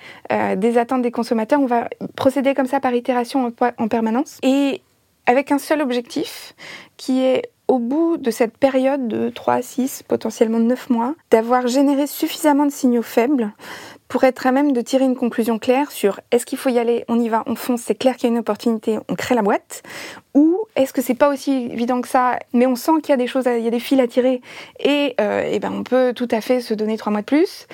des 0.57 0.79
attentes 0.79 1.03
des 1.03 1.11
consommateurs. 1.11 1.61
On 1.61 1.67
va 1.67 1.89
procéder 2.17 2.55
comme 2.55 2.67
ça 2.67 2.81
par 2.81 2.95
itération 2.95 3.53
en 3.79 3.89
permanence. 3.89 4.39
Et 4.43 4.81
avec 5.27 5.53
un 5.53 5.59
seul 5.59 5.81
objectif 5.81 6.55
qui 6.97 7.23
est 7.23 7.51
au 7.71 7.79
bout 7.79 8.17
de 8.17 8.33
cette 8.33 8.59
période 8.59 9.07
de 9.07 9.31
3, 9.31 9.63
6, 9.63 10.03
potentiellement 10.03 10.59
9 10.59 10.91
mois, 10.91 11.15
d'avoir 11.31 11.69
généré 11.69 12.09
suffisamment 12.09 12.67
de 12.67 12.73
signaux 12.73 13.03
faibles 13.03 13.53
pour 14.11 14.25
être 14.25 14.45
à 14.47 14.53
même 14.53 14.73
de 14.73 14.81
tirer 14.81 15.05
une 15.05 15.15
conclusion 15.15 15.61
claire 15.61 15.93
sur 15.93 16.21
est-ce 16.33 16.45
qu'il 16.45 16.59
faut 16.59 16.69
y 16.69 16.81
aller, 16.81 17.05
on 17.09 17.19
y 17.19 17.29
va, 17.29 17.45
on 17.47 17.55
fonce, 17.55 17.81
c'est 17.81 17.95
clair 17.95 18.17
qu'il 18.17 18.29
y 18.29 18.33
a 18.33 18.35
une 18.35 18.41
opportunité, 18.41 18.99
on 19.09 19.15
crée 19.15 19.37
la 19.37 19.43
boîte, 19.43 19.85
ou 20.35 20.59
est-ce 20.77 20.93
que 20.93 21.01
c'est 21.01 21.15
pas 21.15 21.29
aussi 21.29 21.69
évident 21.73 22.01
que 22.01 22.09
ça, 22.09 22.39
mais 22.53 22.67
on 22.67 22.77
sent 22.77 22.93
qu'il 23.03 23.11
y 23.11 23.13
a 23.13 23.17
des 23.17 23.29
choses, 23.29 23.45
il 23.47 23.65
y 23.65 23.69
a 23.69 23.71
des 23.71 23.81
fils 23.81 24.01
à 24.01 24.09
tirer, 24.09 24.41
et, 24.81 25.15
euh, 25.21 25.43
et 25.43 25.61
ben 25.61 25.73
on 25.73 25.85
peut 25.85 26.13
tout 26.15 26.29
à 26.31 26.41
fait 26.41 26.61
se 26.61 26.75
donner 26.75 26.97
trois 26.97 27.13
mois 27.13 27.21
de 27.21 27.27
plus, 27.27 27.67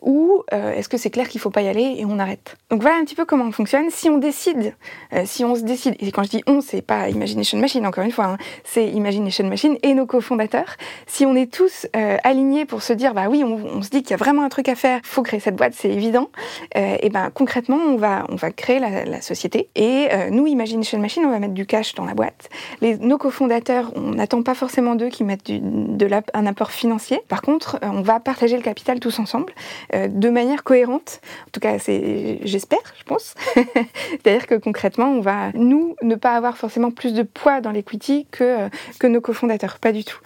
ou 0.00 0.42
euh, 0.52 0.72
est-ce 0.74 0.88
que 0.88 0.96
c'est 0.96 1.10
clair 1.10 1.28
qu'il 1.28 1.40
faut 1.40 1.50
pas 1.50 1.62
y 1.62 1.68
aller 1.68 1.96
et 1.98 2.06
on 2.06 2.18
arrête. 2.18 2.56
Donc 2.70 2.80
voilà 2.80 2.96
un 2.96 3.04
petit 3.04 3.14
peu 3.14 3.26
comment 3.26 3.44
on 3.44 3.52
fonctionne. 3.52 3.90
Si 3.90 4.08
on 4.08 4.18
décide, 4.18 4.74
euh, 5.12 5.22
si 5.26 5.44
on 5.44 5.54
se 5.54 5.62
décide, 5.62 5.94
et 6.00 6.10
quand 6.10 6.22
je 6.22 6.30
dis 6.30 6.42
on, 6.46 6.62
c'est 6.62 6.82
pas 6.82 7.10
Imagination 7.10 7.58
Machine 7.58 7.86
encore 7.86 8.04
une 8.04 8.12
fois, 8.12 8.26
hein, 8.26 8.38
c'est 8.64 8.88
Imagination 8.88 9.46
Machine 9.46 9.76
et 9.82 9.92
nos 9.92 10.06
cofondateurs. 10.06 10.76
Si 11.06 11.26
on 11.26 11.34
est 11.34 11.52
tous 11.52 11.86
alignés 12.24 12.64
pour 12.64 12.82
se 12.82 12.92
dire 12.92 13.14
bah 13.14 13.26
oui, 13.28 13.44
on, 13.44 13.82
se 13.82 13.90
dit 13.90 14.02
qu'il 14.02 14.10
y 14.10 14.14
a 14.14 14.16
vraiment 14.18 14.42
un 14.42 14.48
truc 14.48 14.68
à 14.68 14.74
faire, 14.74 15.00
faut 15.04 15.22
créer 15.22 15.40
cette 15.40 15.56
boîte, 15.56 15.74
c'est 15.82 15.90
évident. 15.90 16.30
et 16.74 17.08
ben 17.10 17.30
concrètement, 17.34 17.76
on 17.76 17.96
va 17.96 18.26
on 18.28 18.36
va 18.36 18.50
créer 18.50 18.78
la, 18.78 19.04
la 19.04 19.20
société 19.20 19.68
et 19.74 20.08
nous 20.30 20.46
Imagination 20.46 20.98
Machine, 20.98 21.24
on 21.26 21.30
va 21.30 21.38
mettre 21.38 21.54
du 21.54 21.66
cash 21.66 21.94
dans 21.94 22.04
la 22.04 22.14
boîte. 22.14 22.48
Les, 22.80 22.96
nos 22.96 23.18
cofondateurs, 23.18 23.92
on 23.96 24.12
n'attend 24.12 24.42
pas 24.42 24.54
forcément 24.54 24.94
d'eux 24.94 25.08
qui 25.08 25.24
mettent 25.24 25.50
de 25.50 26.06
un 26.34 26.46
apport 26.46 26.70
financier. 26.70 27.20
Par 27.28 27.42
contre, 27.42 27.76
euh, 27.82 27.88
on 27.90 28.02
va 28.02 28.20
partager 28.20 28.56
le 28.56 28.62
capital 28.62 29.00
tous 29.00 29.18
ensemble 29.18 29.52
euh, 29.94 30.08
de 30.08 30.28
manière 30.28 30.62
cohérente. 30.62 31.20
En 31.46 31.50
tout 31.52 31.60
cas, 31.60 31.78
c'est, 31.78 32.38
j'espère, 32.44 32.80
je 32.98 33.04
pense. 33.04 33.34
C'est-à-dire 33.54 34.46
que 34.46 34.54
concrètement, 34.54 35.06
on 35.06 35.20
va, 35.20 35.52
nous, 35.54 35.96
ne 36.02 36.14
pas 36.14 36.32
avoir 36.32 36.56
forcément 36.56 36.90
plus 36.90 37.14
de 37.14 37.22
poids 37.22 37.60
dans 37.60 37.70
l'equity 37.70 38.26
que, 38.30 38.44
euh, 38.44 38.68
que 38.98 39.06
nos 39.06 39.20
cofondateurs. 39.20 39.78
Pas 39.78 39.92
du 39.92 40.04
tout. 40.04 40.18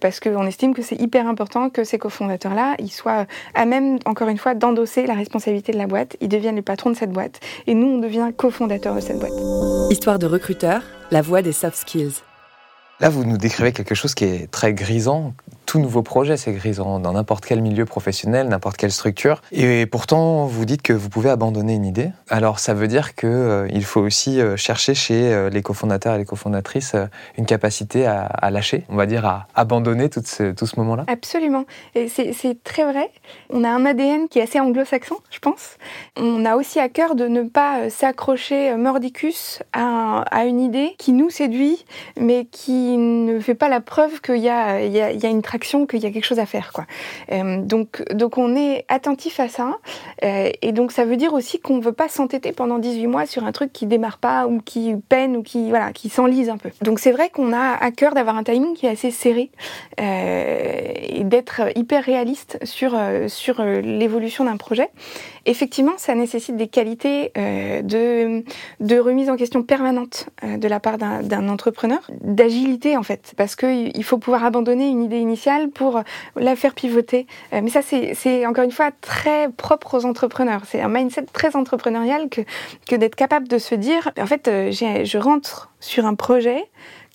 parce 0.00 0.20
qu'on 0.20 0.46
estime 0.46 0.74
que 0.74 0.82
c'est 0.82 1.00
hyper 1.00 1.26
important 1.26 1.70
que 1.70 1.84
ces 1.84 1.98
cofondateurs-là, 1.98 2.74
ils 2.78 2.90
soient 2.90 3.26
à 3.54 3.64
même, 3.64 3.98
encore 4.04 4.28
une 4.28 4.38
fois, 4.38 4.54
d'endosser 4.54 4.89
la 4.96 5.14
responsabilité 5.14 5.72
de 5.72 5.78
la 5.78 5.86
boîte. 5.86 6.16
Ils 6.20 6.28
deviennent 6.28 6.56
les 6.56 6.62
patrons 6.62 6.90
de 6.90 6.96
cette 6.96 7.10
boîte. 7.10 7.40
Et 7.66 7.74
nous, 7.74 7.86
on 7.86 7.98
devient 7.98 8.30
cofondateurs 8.36 8.94
de 8.94 9.00
cette 9.00 9.18
boîte. 9.18 9.32
Histoire 9.90 10.18
de 10.18 10.26
recruteur 10.26 10.82
la 11.10 11.22
voie 11.22 11.42
des 11.42 11.52
soft 11.52 11.76
skills. 11.76 12.22
Là, 13.00 13.08
vous 13.08 13.24
nous 13.24 13.38
décrivez 13.38 13.72
quelque 13.72 13.94
chose 13.94 14.14
qui 14.14 14.24
est 14.24 14.50
très 14.50 14.74
grisant, 14.74 15.34
tout 15.70 15.78
nouveau 15.78 16.02
projet, 16.02 16.36
c'est 16.36 16.50
grisant 16.50 16.98
dans 16.98 17.12
n'importe 17.12 17.46
quel 17.46 17.62
milieu 17.62 17.84
professionnel, 17.84 18.48
n'importe 18.48 18.76
quelle 18.76 18.90
structure. 18.90 19.40
Et 19.52 19.86
pourtant, 19.86 20.46
vous 20.46 20.64
dites 20.64 20.82
que 20.82 20.92
vous 20.92 21.08
pouvez 21.08 21.30
abandonner 21.30 21.74
une 21.74 21.84
idée. 21.84 22.10
Alors, 22.28 22.58
ça 22.58 22.74
veut 22.74 22.88
dire 22.88 23.14
qu'il 23.14 23.28
euh, 23.28 23.80
faut 23.82 24.00
aussi 24.00 24.40
euh, 24.40 24.56
chercher 24.56 24.96
chez 24.96 25.32
euh, 25.32 25.48
les 25.48 25.62
cofondateurs 25.62 26.16
et 26.16 26.18
les 26.18 26.24
cofondatrices 26.24 26.96
une 27.38 27.46
capacité 27.46 28.04
à, 28.04 28.50
lâcher, 28.50 28.82
on 28.88 28.96
va 28.96 29.06
dire 29.06 29.24
à 29.24 29.46
abandonner 29.54 30.08
tout 30.10 30.22
ce, 30.24 30.50
tout 30.50 30.66
ce 30.66 30.74
moment-là. 30.80 31.04
Absolument. 31.06 31.64
Et 31.94 32.08
c'est 32.08 32.64
très 32.64 32.82
vrai. 32.82 33.08
On 33.48 33.62
a 33.62 33.68
un 33.68 33.86
ADN 33.86 34.26
qui 34.26 34.40
est 34.40 34.42
assez 34.42 34.58
anglo-saxon, 34.58 35.18
je 35.30 35.38
pense. 35.38 35.76
On 36.16 36.44
a 36.46 36.56
aussi 36.56 36.80
à 36.80 36.88
cœur 36.88 37.14
de 37.14 37.28
ne 37.28 37.42
pas 37.42 37.90
s'accrocher 37.90 38.74
mordicus 38.74 39.62
à, 39.72 40.44
une 40.46 40.58
idée 40.58 40.96
qui 40.98 41.12
nous 41.12 41.30
séduit, 41.30 41.84
mais 42.18 42.46
qui 42.46 42.96
ne 42.96 43.38
fait 43.38 43.54
pas 43.54 43.68
la 43.68 43.80
preuve 43.80 44.20
qu'il 44.20 44.38
y, 44.38 44.40
y, 44.40 44.46
y 44.46 44.48
a 44.50 45.28
une 45.28 45.42
traction 45.42 45.59
qu'il 45.64 46.00
y 46.00 46.06
a 46.06 46.10
quelque 46.10 46.24
chose 46.24 46.38
à 46.38 46.46
faire. 46.46 46.72
Quoi. 46.72 46.86
Euh, 47.32 47.62
donc, 47.62 48.02
donc 48.12 48.38
on 48.38 48.54
est 48.56 48.84
attentif 48.88 49.40
à 49.40 49.48
ça. 49.48 49.78
Euh, 50.24 50.50
et 50.62 50.72
donc 50.72 50.92
ça 50.92 51.04
veut 51.04 51.16
dire 51.16 51.32
aussi 51.32 51.60
qu'on 51.60 51.76
ne 51.76 51.82
veut 51.82 51.92
pas 51.92 52.08
s'entêter 52.08 52.52
pendant 52.52 52.78
18 52.78 53.06
mois 53.06 53.26
sur 53.26 53.44
un 53.44 53.52
truc 53.52 53.72
qui 53.72 53.86
démarre 53.86 54.18
pas 54.18 54.46
ou 54.46 54.60
qui 54.60 54.94
peine 55.08 55.36
ou 55.36 55.42
qui, 55.42 55.70
voilà, 55.70 55.92
qui 55.92 56.08
s'enlise 56.08 56.48
un 56.48 56.56
peu. 56.56 56.70
Donc 56.82 56.98
c'est 56.98 57.12
vrai 57.12 57.30
qu'on 57.30 57.52
a 57.52 57.76
à 57.80 57.90
cœur 57.90 58.14
d'avoir 58.14 58.36
un 58.36 58.44
timing 58.44 58.74
qui 58.74 58.86
est 58.86 58.90
assez 58.90 59.10
serré 59.10 59.50
euh, 60.00 60.92
et 60.96 61.24
d'être 61.24 61.62
hyper 61.76 62.04
réaliste 62.04 62.58
sur, 62.64 62.98
sur 63.28 63.62
l'évolution 63.62 64.44
d'un 64.44 64.56
projet. 64.56 64.90
Effectivement, 65.46 65.94
ça 65.96 66.14
nécessite 66.14 66.56
des 66.56 66.68
qualités 66.68 67.32
de, 67.34 68.44
de 68.80 68.98
remise 68.98 69.30
en 69.30 69.36
question 69.36 69.62
permanente 69.62 70.28
de 70.42 70.68
la 70.68 70.80
part 70.80 70.98
d'un 70.98 71.48
entrepreneur, 71.48 72.00
d'agilité 72.20 72.96
en 72.96 73.02
fait, 73.02 73.32
parce 73.36 73.56
qu'il 73.56 74.04
faut 74.04 74.18
pouvoir 74.18 74.44
abandonner 74.44 74.88
une 74.88 75.02
idée 75.02 75.18
initiale 75.18 75.70
pour 75.70 76.02
la 76.36 76.56
faire 76.56 76.74
pivoter. 76.74 77.26
Euh, 77.52 77.60
mais 77.62 77.70
ça, 77.70 77.80
c'est 77.82 78.46
encore 78.46 78.64
une 78.64 78.70
fois 78.70 78.90
très 79.00 79.48
propre 79.50 79.98
aux 79.98 80.04
entrepreneurs. 80.04 80.62
C'est 80.66 80.80
un 80.80 80.88
mindset 80.88 81.26
très 81.32 81.56
entrepreneurial 81.56 82.28
que, 82.28 82.42
que 82.88 82.96
d'être 82.96 83.16
capable 83.16 83.48
de 83.48 83.58
se 83.58 83.74
dire, 83.74 84.10
en 84.18 84.26
fait, 84.26 84.48
euh, 84.48 84.70
je 84.70 85.18
rentre 85.18 85.70
sur 85.80 86.06
un 86.06 86.14
projet 86.14 86.64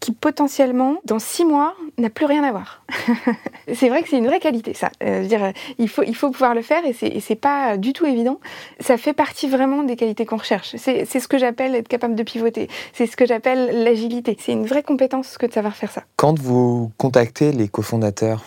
qui 0.05 0.11
potentiellement, 0.11 0.97
dans 1.05 1.17
six 1.17 1.45
mois, 1.45 1.73
n'a 1.97 2.11
plus 2.11 2.27
rien 2.27 2.43
à 2.43 2.51
voir. 2.51 2.83
c'est 3.73 3.89
vrai 3.89 4.03
que 4.03 4.09
c'est 4.09 4.19
une 4.19 4.27
vraie 4.27 4.39
qualité, 4.39 4.75
ça. 4.75 4.91
Euh, 5.03 5.25
dire, 5.25 5.51
il 5.79 5.89
faut, 5.89 6.03
il 6.03 6.15
faut 6.15 6.29
pouvoir 6.29 6.53
le 6.53 6.61
faire 6.61 6.83
et 6.85 6.93
c'est, 6.93 7.35
pas 7.35 7.75
du 7.77 7.91
tout 7.91 8.05
évident. 8.05 8.39
Ça 8.79 8.97
fait 8.97 9.13
partie 9.13 9.49
vraiment 9.49 9.81
des 9.81 9.95
qualités 9.95 10.27
qu'on 10.27 10.37
recherche. 10.37 10.75
C'est 10.77 11.05
ce 11.05 11.27
que 11.27 11.39
j'appelle 11.39 11.73
être 11.73 11.87
capable 11.87 12.13
de 12.13 12.21
pivoter. 12.21 12.67
C'est 12.93 13.07
ce 13.07 13.17
que 13.17 13.25
j'appelle 13.25 13.83
l'agilité. 13.83 14.37
C'est 14.39 14.51
une 14.51 14.67
vraie 14.67 14.83
compétence 14.83 15.39
que 15.39 15.47
de 15.47 15.53
savoir 15.53 15.75
faire 15.75 15.89
ça. 15.89 16.03
Quand 16.17 16.37
vous 16.37 16.91
contactez 16.97 17.51
les 17.51 17.67
cofondateurs, 17.67 18.45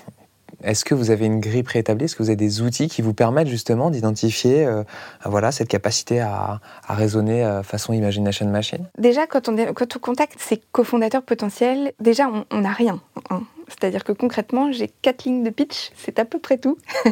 est-ce 0.62 0.84
que 0.84 0.94
vous 0.94 1.10
avez 1.10 1.26
une 1.26 1.40
grille 1.40 1.62
préétablie? 1.62 2.06
Est-ce 2.06 2.16
que 2.16 2.22
vous 2.22 2.30
avez 2.30 2.36
des 2.36 2.62
outils 2.62 2.88
qui 2.88 3.02
vous 3.02 3.14
permettent 3.14 3.48
justement 3.48 3.90
d'identifier 3.90 4.66
euh, 4.66 4.82
voilà, 5.24 5.52
cette 5.52 5.68
capacité 5.68 6.20
à, 6.20 6.60
raisonner 6.88 7.44
euh, 7.44 7.62
façon 7.62 7.92
Imagination 7.92 8.46
Machine? 8.48 8.86
Déjà, 8.98 9.26
quand 9.26 9.48
on, 9.48 9.56
contacte 10.00 10.38
ces 10.38 10.60
cofondateurs 10.72 11.22
potentiels, 11.22 11.92
déjà, 12.00 12.30
on 12.50 12.60
n'a 12.60 12.72
rien. 12.72 13.00
Hein. 13.30 13.42
C'est-à-dire 13.68 14.02
que 14.02 14.12
concrètement, 14.12 14.72
j'ai 14.72 14.88
quatre 15.02 15.24
lignes 15.24 15.44
de 15.44 15.50
pitch, 15.50 15.90
c'est 15.96 16.18
à 16.18 16.24
peu 16.24 16.38
près 16.38 16.58
tout. 16.58 16.78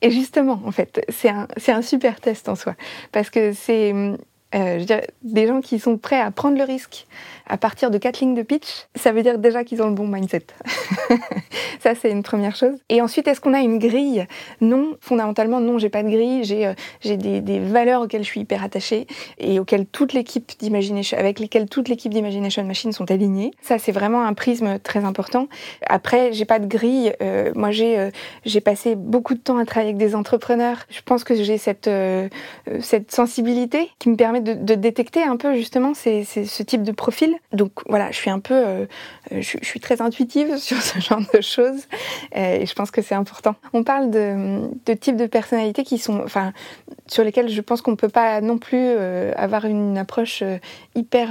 Et 0.00 0.10
justement, 0.10 0.62
en 0.64 0.70
fait, 0.70 1.04
c'est 1.08 1.28
un, 1.28 1.48
un 1.66 1.82
super 1.82 2.20
test 2.20 2.48
en 2.48 2.54
soi. 2.54 2.76
Parce 3.10 3.30
que 3.30 3.52
c'est 3.52 3.92
euh, 4.54 4.78
je 4.78 4.84
dirais, 4.84 5.06
des 5.22 5.46
gens 5.46 5.60
qui 5.60 5.78
sont 5.78 5.98
prêts 5.98 6.20
à 6.20 6.30
prendre 6.30 6.56
le 6.56 6.64
risque 6.64 7.06
à 7.48 7.56
partir 7.56 7.90
de 7.90 7.98
quatre 7.98 8.20
lignes 8.20 8.34
de 8.34 8.42
pitch, 8.42 8.86
ça 8.94 9.12
veut 9.12 9.22
dire 9.22 9.38
déjà 9.38 9.64
qu'ils 9.64 9.82
ont 9.82 9.88
le 9.88 9.94
bon 9.94 10.06
mindset. 10.06 10.46
ça, 11.80 11.94
c'est 11.94 12.10
une 12.10 12.22
première 12.22 12.54
chose. 12.54 12.74
Et 12.88 13.00
ensuite, 13.00 13.26
est-ce 13.26 13.40
qu'on 13.40 13.54
a 13.54 13.60
une 13.60 13.78
grille? 13.78 14.26
Non, 14.60 14.96
fondamentalement, 15.00 15.60
non, 15.60 15.78
j'ai 15.78 15.88
pas 15.88 16.02
de 16.02 16.10
grille. 16.10 16.44
J'ai 16.44 16.66
euh, 16.66 17.16
des, 17.16 17.58
valeurs 17.60 18.02
auxquelles 18.02 18.22
je 18.22 18.28
suis 18.28 18.40
hyper 18.40 18.62
attachée 18.62 19.06
et 19.38 19.58
auxquelles 19.58 19.86
toute 19.86 20.12
l'équipe 20.12 20.52
avec 21.16 21.40
lesquelles 21.40 21.68
toute 21.68 21.88
l'équipe 21.88 22.12
d'Imagination 22.12 22.64
Machine 22.64 22.92
sont 22.92 23.10
alignées. 23.10 23.52
Ça, 23.62 23.78
c'est 23.78 23.92
vraiment 23.92 24.22
un 24.22 24.34
prisme 24.34 24.78
très 24.78 25.04
important. 25.04 25.48
Après, 25.86 26.32
j'ai 26.32 26.44
pas 26.44 26.58
de 26.58 26.66
grille. 26.66 27.14
Euh, 27.22 27.52
moi, 27.54 27.70
j'ai 27.70 27.98
euh, 27.98 28.10
j'ai 28.44 28.60
passé 28.60 28.94
beaucoup 28.94 29.34
de 29.34 29.40
temps 29.40 29.56
à 29.56 29.64
travailler 29.64 29.90
avec 29.90 29.98
des 29.98 30.14
entrepreneurs. 30.14 30.78
Je 30.90 31.00
pense 31.02 31.24
que 31.24 31.34
j'ai 31.34 31.58
cette 31.58 31.88
sensibilité 33.08 33.90
qui 33.98 34.10
me 34.10 34.16
de, 34.40 34.74
détecter 34.74 35.22
un 35.22 35.36
peu 35.36 35.54
justement 35.54 35.94
ces, 35.94 36.24
ces, 36.24 36.44
ce 36.44 36.62
type 36.62 36.82
de 36.82 36.92
profil 36.92 37.36
donc 37.52 37.72
voilà, 37.88 38.10
je 38.10 38.16
suis 38.16 38.30
un 38.30 38.40
peu, 38.40 38.54
euh, 38.54 38.86
je, 39.30 39.58
suis 39.62 39.80
très 39.80 40.00
intuitive 40.00 40.56
sur 40.58 40.80
ce 40.80 40.98
genre 41.00 41.22
de 41.34 41.40
choses 41.40 41.86
euh, 42.36 42.60
et 42.60 42.66
je 42.66 42.74
pense 42.74 42.90
que 42.90 43.02
c'est 43.02 43.14
important. 43.14 43.54
On 43.72 43.84
parle 43.84 44.10
de, 44.10 44.68
de 44.86 44.94
types 44.94 45.16
de 45.16 45.26
personnalités 45.26 45.82
qui 45.82 45.98
sont, 45.98 46.20
enfin, 46.24 46.52
sur 47.06 47.24
lesquelles 47.24 47.48
je 47.48 47.60
pense 47.60 47.80
qu'on 47.82 47.92
ne 47.92 47.96
peut 47.96 48.08
pas 48.08 48.40
non 48.40 48.58
plus 48.58 48.78
euh, 48.78 49.32
avoir 49.36 49.64
une 49.64 49.96
approche 49.96 50.42
hyper 50.94 51.30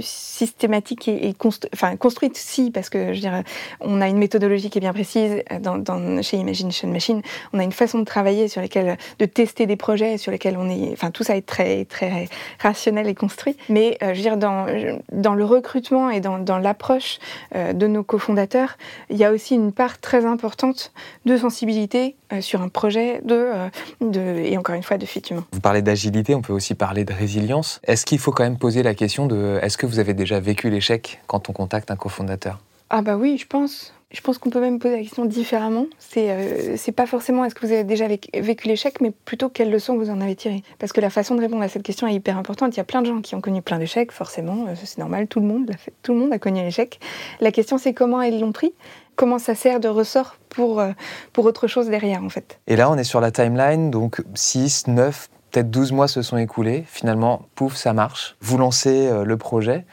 systématique 0.00 1.08
et, 1.08 1.34
enfin 1.72 1.96
construite 1.96 2.36
si 2.36 2.70
parce 2.70 2.90
que 2.90 3.14
je 3.14 3.20
dirais, 3.20 3.44
on 3.80 4.00
a 4.00 4.08
une 4.08 4.18
méthodologie 4.18 4.70
qui 4.70 4.78
est 4.78 4.80
bien 4.80 4.92
précise 4.92 5.42
dans, 5.60 5.78
dans, 5.78 6.22
chez 6.22 6.36
Imagination 6.36 6.88
Machine. 6.88 7.22
On 7.52 7.58
a 7.58 7.64
une 7.64 7.72
façon 7.72 8.00
de 8.00 8.04
travailler 8.04 8.48
sur 8.48 8.60
lesquelles, 8.60 8.98
de 9.18 9.26
tester 9.26 9.66
des 9.66 9.76
projets 9.76 10.18
sur 10.18 10.32
lesquels 10.32 10.56
on 10.58 10.68
est, 10.68 10.92
enfin 10.92 11.10
tout 11.10 11.22
ça 11.22 11.36
est 11.36 11.46
très 11.46 11.84
très 11.84 12.17
rationnel 12.58 13.08
et 13.08 13.14
construit. 13.14 13.56
Mais 13.68 13.98
je 14.00 14.06
veux 14.06 14.14
dire 14.14 14.36
dans 14.36 14.66
dans 15.12 15.34
le 15.34 15.44
recrutement 15.44 16.10
et 16.10 16.20
dans, 16.20 16.38
dans 16.38 16.58
l'approche 16.58 17.18
euh, 17.54 17.72
de 17.72 17.86
nos 17.86 18.02
cofondateurs, 18.02 18.76
il 19.10 19.16
y 19.16 19.24
a 19.24 19.32
aussi 19.32 19.54
une 19.54 19.72
part 19.72 19.98
très 19.98 20.24
importante 20.24 20.92
de 21.26 21.36
sensibilité 21.36 22.16
euh, 22.32 22.40
sur 22.40 22.62
un 22.62 22.68
projet 22.68 23.20
de, 23.24 23.34
euh, 23.34 23.68
de, 24.00 24.20
et 24.20 24.56
encore 24.56 24.74
une 24.74 24.82
fois 24.82 24.98
de 24.98 25.06
fit 25.06 25.22
humain. 25.30 25.44
Vous 25.52 25.60
parlez 25.60 25.82
d'agilité, 25.82 26.34
on 26.34 26.42
peut 26.42 26.52
aussi 26.52 26.74
parler 26.74 27.04
de 27.04 27.12
résilience. 27.12 27.80
Est-ce 27.84 28.06
qu'il 28.06 28.18
faut 28.18 28.32
quand 28.32 28.44
même 28.44 28.58
poser 28.58 28.82
la 28.82 28.94
question 28.94 29.26
de 29.26 29.58
est-ce 29.62 29.76
que 29.76 29.86
vous 29.86 29.98
avez 29.98 30.14
déjà 30.14 30.40
vécu 30.40 30.70
l'échec 30.70 31.20
quand 31.26 31.48
on 31.48 31.52
contacte 31.52 31.90
un 31.90 31.96
cofondateur? 31.96 32.58
Ah 32.90 33.02
bah 33.02 33.16
oui, 33.16 33.36
je 33.38 33.46
pense. 33.46 33.92
Je 34.10 34.22
pense 34.22 34.38
qu'on 34.38 34.48
peut 34.48 34.60
même 34.60 34.78
poser 34.78 34.96
la 34.96 35.02
question 35.02 35.26
différemment. 35.26 35.84
C'est 35.98 36.30
euh, 36.30 36.92
pas 36.96 37.06
forcément 37.06 37.44
est-ce 37.44 37.54
que 37.54 37.66
vous 37.66 37.72
avez 37.72 37.84
déjà 37.84 38.06
vécu 38.08 38.66
l'échec, 38.66 39.02
mais 39.02 39.10
plutôt 39.10 39.50
quelles 39.50 39.70
leçons 39.70 39.98
vous 39.98 40.08
en 40.08 40.22
avez 40.22 40.34
tirées. 40.34 40.62
Parce 40.78 40.94
que 40.94 41.02
la 41.02 41.10
façon 41.10 41.34
de 41.34 41.42
répondre 41.42 41.62
à 41.62 41.68
cette 41.68 41.82
question 41.82 42.06
est 42.06 42.14
hyper 42.14 42.38
importante. 42.38 42.74
Il 42.74 42.78
y 42.78 42.80
a 42.80 42.84
plein 42.84 43.02
de 43.02 43.06
gens 43.06 43.20
qui 43.20 43.34
ont 43.34 43.42
connu 43.42 43.60
plein 43.60 43.78
d'échecs, 43.78 44.10
forcément, 44.10 44.64
euh, 44.66 44.74
c'est 44.82 44.96
normal, 44.96 45.26
tout 45.26 45.40
le 45.40 45.46
monde 45.46 45.70
tout 46.02 46.14
le 46.14 46.20
monde 46.20 46.32
a 46.32 46.38
connu 46.38 46.62
l'échec. 46.62 47.00
La 47.40 47.52
question 47.52 47.76
c'est 47.76 47.92
comment 47.92 48.22
ils 48.22 48.40
l'ont 48.40 48.52
pris, 48.52 48.72
comment 49.14 49.38
ça 49.38 49.54
sert 49.54 49.78
de 49.78 49.88
ressort 49.88 50.36
pour, 50.48 50.80
euh, 50.80 50.92
pour 51.34 51.44
autre 51.44 51.66
chose 51.66 51.88
derrière 51.88 52.24
en 52.24 52.30
fait? 52.30 52.60
Et 52.66 52.76
là 52.76 52.90
on 52.90 52.96
est 52.96 53.04
sur 53.04 53.20
la 53.20 53.30
timeline, 53.30 53.90
donc 53.90 54.22
6, 54.32 54.86
9, 54.86 55.28
peut-être 55.50 55.70
12 55.70 55.92
mois 55.92 56.08
se 56.08 56.22
sont 56.22 56.38
écoulés. 56.38 56.84
Finalement, 56.86 57.42
pouf, 57.54 57.76
ça 57.76 57.92
marche. 57.92 58.36
Vous 58.40 58.56
lancez 58.56 59.10
le 59.22 59.36
projet 59.36 59.84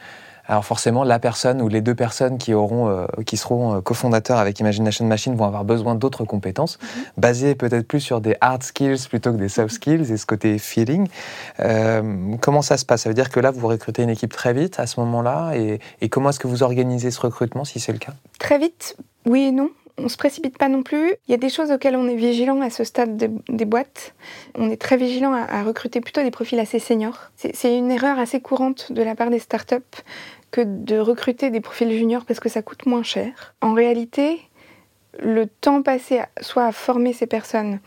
alors 0.48 0.64
forcément, 0.64 1.04
la 1.04 1.18
personne 1.18 1.60
ou 1.60 1.68
les 1.68 1.80
deux 1.80 1.94
personnes 1.94 2.38
qui, 2.38 2.54
auront, 2.54 2.88
euh, 2.88 3.06
qui 3.24 3.36
seront 3.36 3.76
euh, 3.76 3.80
cofondateurs 3.80 4.38
avec 4.38 4.60
Imagination 4.60 5.04
Machine 5.06 5.34
vont 5.34 5.44
avoir 5.44 5.64
besoin 5.64 5.94
d'autres 5.94 6.24
compétences, 6.24 6.78
mhm. 6.78 7.04
basées 7.16 7.54
peut-être 7.54 7.86
plus 7.86 8.00
sur 8.00 8.20
des 8.20 8.36
hard 8.40 8.62
skills 8.62 9.08
plutôt 9.08 9.32
que 9.32 9.38
des 9.38 9.48
soft 9.48 9.74
skills 9.74 10.12
et 10.12 10.16
ce 10.16 10.26
côté 10.26 10.58
feeling. 10.58 11.08
Euh, 11.60 12.36
comment 12.40 12.62
ça 12.62 12.76
se 12.76 12.84
passe? 12.84 13.02
Ça 13.02 13.08
veut 13.08 13.14
dire 13.14 13.30
que 13.30 13.40
là, 13.40 13.50
vous 13.50 13.66
recrutez 13.66 14.02
une 14.02 14.10
équipe 14.10 14.32
très 14.32 14.52
vite 14.52 14.78
à 14.78 14.86
ce 14.86 15.00
moment-là 15.00 15.54
et, 15.54 15.80
et 16.00 16.08
comment 16.08 16.30
est-ce 16.30 16.40
que 16.40 16.48
vous 16.48 16.62
organisez 16.62 17.10
ce 17.10 17.20
recrutement 17.20 17.64
si 17.64 17.80
c'est 17.80 17.92
le 17.92 17.98
cas? 17.98 18.14
Très 18.38 18.58
vite, 18.58 18.96
oui 19.26 19.42
et 19.42 19.52
non 19.52 19.70
on 19.98 20.08
se 20.08 20.16
précipite 20.16 20.58
pas 20.58 20.68
non 20.68 20.82
plus. 20.82 21.14
Il 21.26 21.30
y 21.30 21.34
a 21.34 21.38
des 21.38 21.48
choses 21.48 21.70
auxquelles 21.70 21.96
on 21.96 22.08
est 22.08 22.16
vigilant 22.16 22.60
à 22.60 22.70
ce 22.70 22.84
stade 22.84 23.16
des 23.48 23.64
boîtes. 23.64 24.14
On 24.54 24.70
est 24.70 24.76
très 24.76 24.96
vigilant 24.96 25.32
à, 25.32 25.62
recruter 25.62 26.00
plutôt 26.00 26.22
des 26.22 26.30
profils 26.30 26.58
assez 26.58 26.78
seniors. 26.78 27.30
C'est 27.36 27.76
une 27.76 27.90
erreur 27.90 28.18
assez 28.18 28.40
courante 28.40 28.92
de 28.92 29.02
la 29.02 29.14
part 29.14 29.30
des 29.30 29.38
startups 29.38 29.76
que 30.56 30.62
de 30.64 30.98
recruter 30.98 31.50
des 31.50 31.60
profils 31.60 31.90
juniors 31.90 32.24
parce 32.24 32.40
que 32.40 32.48
ça 32.48 32.62
coûte 32.62 32.86
moins 32.86 33.02
cher. 33.02 33.54
En 33.60 33.74
réalité, 33.74 34.40
le 35.18 35.46
temps 35.46 35.82
passé 35.82 36.20
soit 36.40 36.64
à 36.64 36.72
former 36.72 37.12
ces 37.12 37.26
personnes 37.26 37.78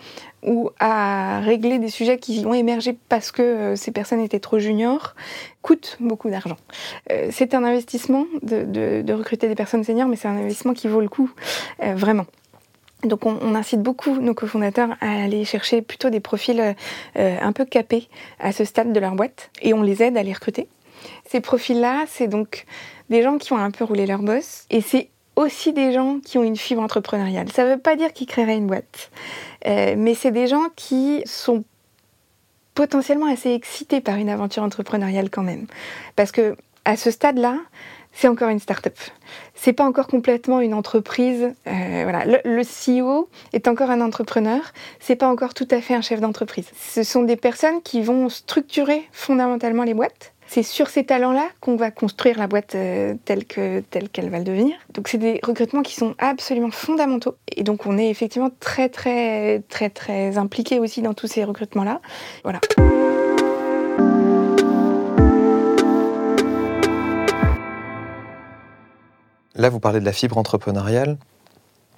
ou 0.43 0.69
à 0.79 1.39
régler 1.39 1.79
des 1.79 1.89
sujets 1.89 2.19
qui 2.19 2.45
ont 2.45 2.53
émergé 2.53 2.95
parce 3.09 3.31
que 3.31 3.41
euh, 3.41 3.75
ces 3.75 3.91
personnes 3.91 4.19
étaient 4.19 4.39
trop 4.39 4.59
juniors 4.59 5.15
coûte 5.63 5.97
beaucoup 5.99 6.29
d'argent. 6.29 6.57
Euh, 7.11 7.29
c'est 7.31 7.55
un 7.55 7.63
investissement 7.63 8.25
de, 8.43 9.11
recruter 9.13 9.47
des 9.47 9.55
personnes 9.55 9.83
seniors, 9.83 10.07
mais 10.07 10.15
c'est 10.15 10.27
un 10.27 10.37
investissement 10.37 10.75
qui 10.75 10.87
vaut 10.87 11.01
le 11.01 11.09
coup, 11.09 11.31
euh, 11.83 11.95
vraiment. 11.95 12.27
Donc 13.03 13.25
on, 13.25 13.55
incite 13.55 13.81
beaucoup 13.81 14.19
nos 14.19 14.35
cofondateurs 14.35 14.89
à 15.01 15.23
aller 15.23 15.43
chercher 15.43 15.81
plutôt 15.81 16.09
des 16.09 16.19
profils 16.19 16.75
un 17.15 17.51
peu 17.53 17.63
capés 17.63 18.09
à 18.39 18.51
ce 18.51 18.65
stade 18.65 18.91
de 18.91 18.99
leur 18.99 19.15
boîte 19.15 19.51
et 19.61 19.73
on 19.73 19.81
les 19.81 20.03
aide 20.03 20.17
à 20.17 20.23
les 20.23 20.33
recruter. 20.33 20.67
Ces 21.25 21.41
profils-là, 21.41 22.05
c'est 22.07 22.27
donc 22.27 22.65
des 23.09 23.21
gens 23.23 23.37
qui 23.37 23.53
ont 23.53 23.57
un 23.57 23.71
peu 23.71 23.83
roulé 23.83 24.05
leur 24.05 24.21
boss 24.21 24.65
et 24.69 24.81
c'est 24.81 25.09
aussi 25.35 25.73
des 25.73 25.93
gens 25.93 26.19
qui 26.19 26.37
ont 26.37 26.43
une 26.43 26.57
fibre 26.57 26.81
entrepreneuriale. 26.81 27.51
Ça 27.51 27.63
ne 27.63 27.71
veut 27.71 27.79
pas 27.79 27.95
dire 27.95 28.13
qu'ils 28.13 28.27
créeraient 28.27 28.57
une 28.57 28.67
boîte, 28.67 29.09
euh, 29.67 29.95
mais 29.97 30.13
c'est 30.13 30.31
des 30.31 30.47
gens 30.47 30.65
qui 30.75 31.21
sont 31.25 31.63
potentiellement 32.75 33.31
assez 33.31 33.51
excités 33.51 34.01
par 34.01 34.15
une 34.15 34.29
aventure 34.29 34.63
entrepreneuriale 34.63 35.29
quand 35.29 35.43
même. 35.43 35.67
Parce 36.15 36.31
que 36.31 36.55
à 36.85 36.95
ce 36.95 37.11
stade-là, 37.11 37.57
c'est 38.11 38.27
encore 38.27 38.49
une 38.49 38.59
start-up. 38.59 38.97
C'est 39.53 39.73
pas 39.73 39.85
encore 39.85 40.07
complètement 40.07 40.59
une 40.59 40.73
entreprise. 40.73 41.53
Euh, 41.67 42.01
voilà, 42.03 42.25
le, 42.25 42.39
le, 42.43 42.63
CEO 42.63 43.29
est 43.53 43.67
encore 43.67 43.91
un 43.91 44.01
entrepreneur. 44.01 44.61
C'est 44.99 45.15
pas 45.15 45.27
encore 45.27 45.53
tout 45.53 45.67
à 45.71 45.81
fait 45.81 45.93
un 45.93 46.01
chef 46.01 46.19
d'entreprise. 46.19 46.65
Ce 46.77 47.03
sont 47.03 47.23
des 47.23 47.35
personnes 47.35 47.81
qui 47.83 48.01
vont 48.01 48.29
structurer 48.29 49.07
fondamentalement 49.11 49.83
les 49.83 49.93
boîtes 49.93 50.33
c'est 50.49 50.63
sur 50.63 50.89
ces 50.89 51.03
talents-là 51.03 51.47
qu'on 51.61 51.75
va 51.75 51.91
construire 51.91 52.39
la 52.39 52.47
boîte 52.47 52.73
euh, 52.73 53.13
telle 53.23 53.45
que 53.45 53.81
telle 53.81 54.09
qu'elle 54.09 54.31
va 54.31 54.39
le 54.39 54.43
devenir. 54.43 54.75
Donc 54.95 55.07
c'est 55.07 55.19
des 55.19 55.39
recrutements 55.43 55.83
qui 55.83 55.93
sont 55.93 56.15
absolument 56.17 56.71
fondamentaux 56.71 57.35
et 57.55 57.63
donc 57.63 57.85
on 57.85 57.99
est 57.99 58.09
effectivement 58.09 58.49
très 58.59 58.89
très 58.89 59.61
très 59.69 59.91
très 59.91 60.39
impliqué 60.39 60.79
aussi 60.79 61.03
dans 61.03 61.13
tous 61.13 61.27
ces 61.27 61.43
recrutements-là. 61.43 62.01
Voilà. 62.43 62.59
Là, 69.55 69.69
vous 69.69 69.79
parlez 69.79 69.99
de 69.99 70.05
la 70.05 70.13
fibre 70.13 70.37
entrepreneuriale. 70.37 71.17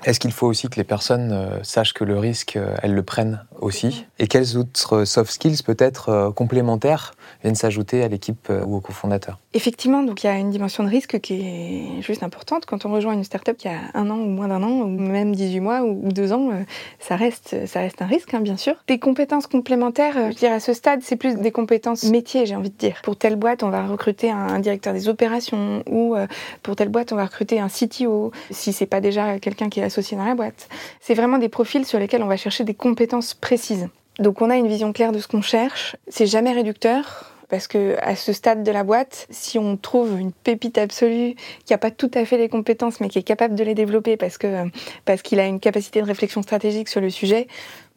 Est-ce 0.04 0.20
qu'il 0.20 0.32
faut 0.32 0.48
aussi 0.48 0.68
que 0.68 0.78
les 0.78 0.84
personnes 0.84 1.32
euh, 1.32 1.62
sachent 1.62 1.94
que 1.94 2.04
le 2.04 2.18
risque, 2.18 2.56
euh, 2.56 2.76
elles 2.82 2.96
le 2.96 3.04
prennent 3.04 3.46
aussi 3.60 4.08
Et 4.18 4.28
quels 4.28 4.58
autres 4.58 5.06
soft 5.06 5.32
skills 5.32 5.62
peut-être 5.64 6.10
euh, 6.10 6.32
complémentaires 6.32 7.14
viennent 7.44 7.56
s'ajouter 7.56 8.04
à 8.04 8.08
l'équipe 8.08 8.52
ou 8.66 8.78
au 8.78 8.80
cofondateur 8.80 9.38
Effectivement, 9.54 10.02
donc 10.02 10.24
il 10.24 10.28
y 10.28 10.30
a 10.30 10.38
une 10.38 10.50
dimension 10.50 10.84
de 10.84 10.90
risque 10.90 11.20
qui 11.20 11.42
est 11.42 12.02
juste 12.02 12.24
importante. 12.24 12.66
Quand 12.66 12.86
on 12.86 12.92
rejoint 12.92 13.14
une 13.14 13.24
startup 13.24 13.58
qui 13.58 13.68
a 13.68 13.78
un 13.94 14.10
an 14.10 14.18
ou 14.18 14.26
moins 14.26 14.48
d'un 14.48 14.64
an, 14.64 14.70
ou 14.70 14.88
même 14.88 15.36
18 15.36 15.60
mois 15.60 15.84
ou 15.84 16.12
deux 16.12 16.34
ans, 16.34 16.50
ça 17.00 17.16
reste, 17.16 17.68
ça 17.68 17.80
reste 17.80 18.02
un 18.02 18.06
risque, 18.06 18.34
hein, 18.34 18.42
bien 18.42 18.58
sûr. 18.58 18.76
Des 18.88 19.00
compétences 19.00 19.48
complémentaires, 19.48 20.32
je 20.32 20.38
dirais 20.38 20.54
à 20.54 20.60
ce 20.60 20.74
stade, 20.74 21.02
c'est 21.04 21.16
plus 21.16 21.36
des 21.36 21.52
compétences 21.52 22.04
métiers, 22.06 22.46
j'ai 22.46 22.56
envie 22.56 22.70
de 22.70 22.78
dire. 22.78 23.02
Pour 23.04 23.16
telle 23.16 23.36
boîte, 23.36 23.64
on 23.64 23.70
va 23.70 23.88
recruter 23.88 24.32
un, 24.32 24.60
directeur 24.60 24.94
des 24.94 25.10
opérations, 25.10 25.84
ou 25.90 26.16
pour 26.64 26.76
telle 26.76 26.90
boîte, 26.90 27.12
on 27.12 27.16
va 27.16 27.26
recruter 27.26 27.60
un 27.60 27.68
CTO, 27.68 28.32
si 28.52 28.72
c'est 28.74 28.86
pas 28.86 29.02
déjà 29.02 29.40
quelqu'un 29.40 29.70
qui 29.70 29.80
est 29.80 29.91
dans 30.16 30.26
la. 30.26 30.68
C'est 31.00 31.14
vraiment 31.14 31.38
des 31.38 31.50
profils 31.50 31.86
sur 31.86 32.00
lesquels 32.00 32.24
on 32.24 32.28
va 32.28 32.38
chercher 32.38 32.64
des 32.64 32.74
compétences 32.74 33.34
précises. 33.34 33.88
Donc 34.20 34.42
on 34.42 34.50
a 34.50 34.56
une 34.56 34.68
vision 34.68 34.94
claire 34.94 35.12
de 35.12 35.20
ce 35.20 35.28
qu'on 35.28 35.42
cherche. 35.42 35.96
C'est 36.08 36.28
jamais 36.28 36.52
réducteur. 36.54 37.32
parce 37.50 37.68
que 37.68 37.98
à 38.02 38.16
ce 38.16 38.32
stade 38.32 38.64
de 38.64 38.72
la 38.72 38.84
boîte, 38.84 39.28
si 39.30 39.60
on 39.60 39.76
trouve 39.76 40.18
une 40.18 40.32
pépite 40.32 40.78
absolue 40.78 41.36
qui 41.66 41.74
n'a 41.74 41.78
pas 41.78 41.92
tout 41.92 42.10
à 42.14 42.24
fait 42.24 42.38
les 42.38 42.48
compétences, 42.48 43.02
mais 43.02 43.10
qui 43.10 43.20
est 43.20 43.24
capable 43.24 43.56
de 43.56 43.64
les 43.64 43.76
développer 43.76 44.16
parce 44.16 44.38
qu'il 44.38 45.40
a 45.40 45.46
une 45.46 45.60
capacité 45.60 46.02
de 46.02 46.08
réflexion 46.08 46.42
stratégique 46.42 46.88
sur 46.88 47.02
le 47.02 47.10
sujet, 47.10 47.48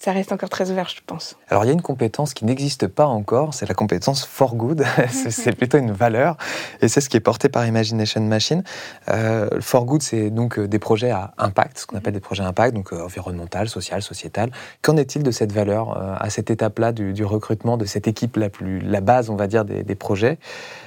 ça 0.05 0.13
reste 0.13 0.33
encore 0.33 0.51
très 0.51 0.71
ouvert, 0.71 0.87
je 0.87 1.01
pense. 1.07 1.37
Alors 1.49 1.65
il 1.65 1.69
y 1.69 1.71
a 1.71 1.73
une 1.73 1.81
compétence 1.81 2.35
qui 2.35 2.45
n'existe 2.45 2.89
pas 2.89 3.07
encore, 3.07 3.55
c'est 3.55 3.67
la 3.67 3.75
compétence 3.75 4.27
for 4.27 4.55
good. 4.55 4.85
c'est 5.09 5.57
plutôt 5.57 5.79
une 5.79 5.93
valeur, 5.93 6.37
et 6.83 6.89
c'est 6.89 7.01
ce 7.01 7.09
qui 7.09 7.17
est 7.17 7.21
porté 7.21 7.49
par 7.49 7.67
Imagination 7.67 8.21
Machine. 8.21 8.65
Euh, 9.09 9.49
for 9.61 9.87
good, 9.87 10.03
c'est 10.03 10.29
donc 10.29 10.59
euh, 10.59 10.69
des 10.69 10.79
projets 10.79 11.11
à 11.11 11.33
impact, 11.39 11.79
ce 11.79 11.87
qu'on 11.87 11.97
appelle 11.97 12.13
des 12.13 12.21
projets 12.21 12.43
à 12.43 12.47
impact, 12.47 12.75
donc 12.75 12.93
euh, 12.93 13.03
environnemental, 13.03 13.71
social, 13.71 14.03
sociétal. 14.03 14.51
Qu'en 14.83 14.99
est-il 14.99 15.23
de 15.23 15.31
cette 15.31 15.53
valeur 15.53 15.97
euh, 15.97 16.17
à 16.19 16.29
cette 16.29 16.51
étape-là 16.51 16.93
du, 16.93 17.25
recrutement 17.25 17.79
de 17.79 17.87
cette 17.87 18.07
équipe 18.07 18.37
la 18.37 18.51
plus, 18.51 18.81
la 18.81 19.01
base, 19.01 19.31
on 19.31 19.37
va 19.37 19.47
dire, 19.47 19.65
des, 19.65 19.85
des 19.85 19.95
projets? 19.95 20.39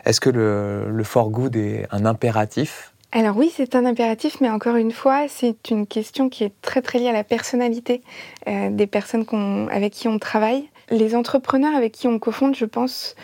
Est-ce 0.05 0.21
que 0.21 0.29
le, 0.29 0.91
le 0.91 1.03
for 1.03 1.31
good 1.31 1.55
est 1.55 1.87
un 1.89 2.05
impératif? 2.05 2.93
Alors 3.13 3.37
oui, 3.37 3.51
c'est 3.55 3.75
un 3.75 3.85
impératif, 3.85 4.41
mais 4.41 4.49
encore 4.49 4.75
une 4.75 4.91
fois, 4.91 5.27
c'est 5.29 5.69
une 5.69 5.87
question 5.87 6.27
qui 6.27 6.43
est 6.43 6.53
très 6.61 6.81
très 6.81 6.99
liée 6.99 7.07
à 7.07 7.13
la 7.13 7.23
personnalité 7.23 8.01
euh, 8.47 8.69
des 8.69 8.85
personnes 8.85 9.25
avec 9.71 9.93
qui 9.93 10.07
on 10.09 10.19
travaille. 10.19 10.69
Les 10.89 11.15
entrepreneurs 11.15 11.75
avec 11.75 11.93
qui 11.93 12.07
on 12.07 12.19
cofonde, 12.19 12.55
je 12.55 12.65
pense, 12.65 13.15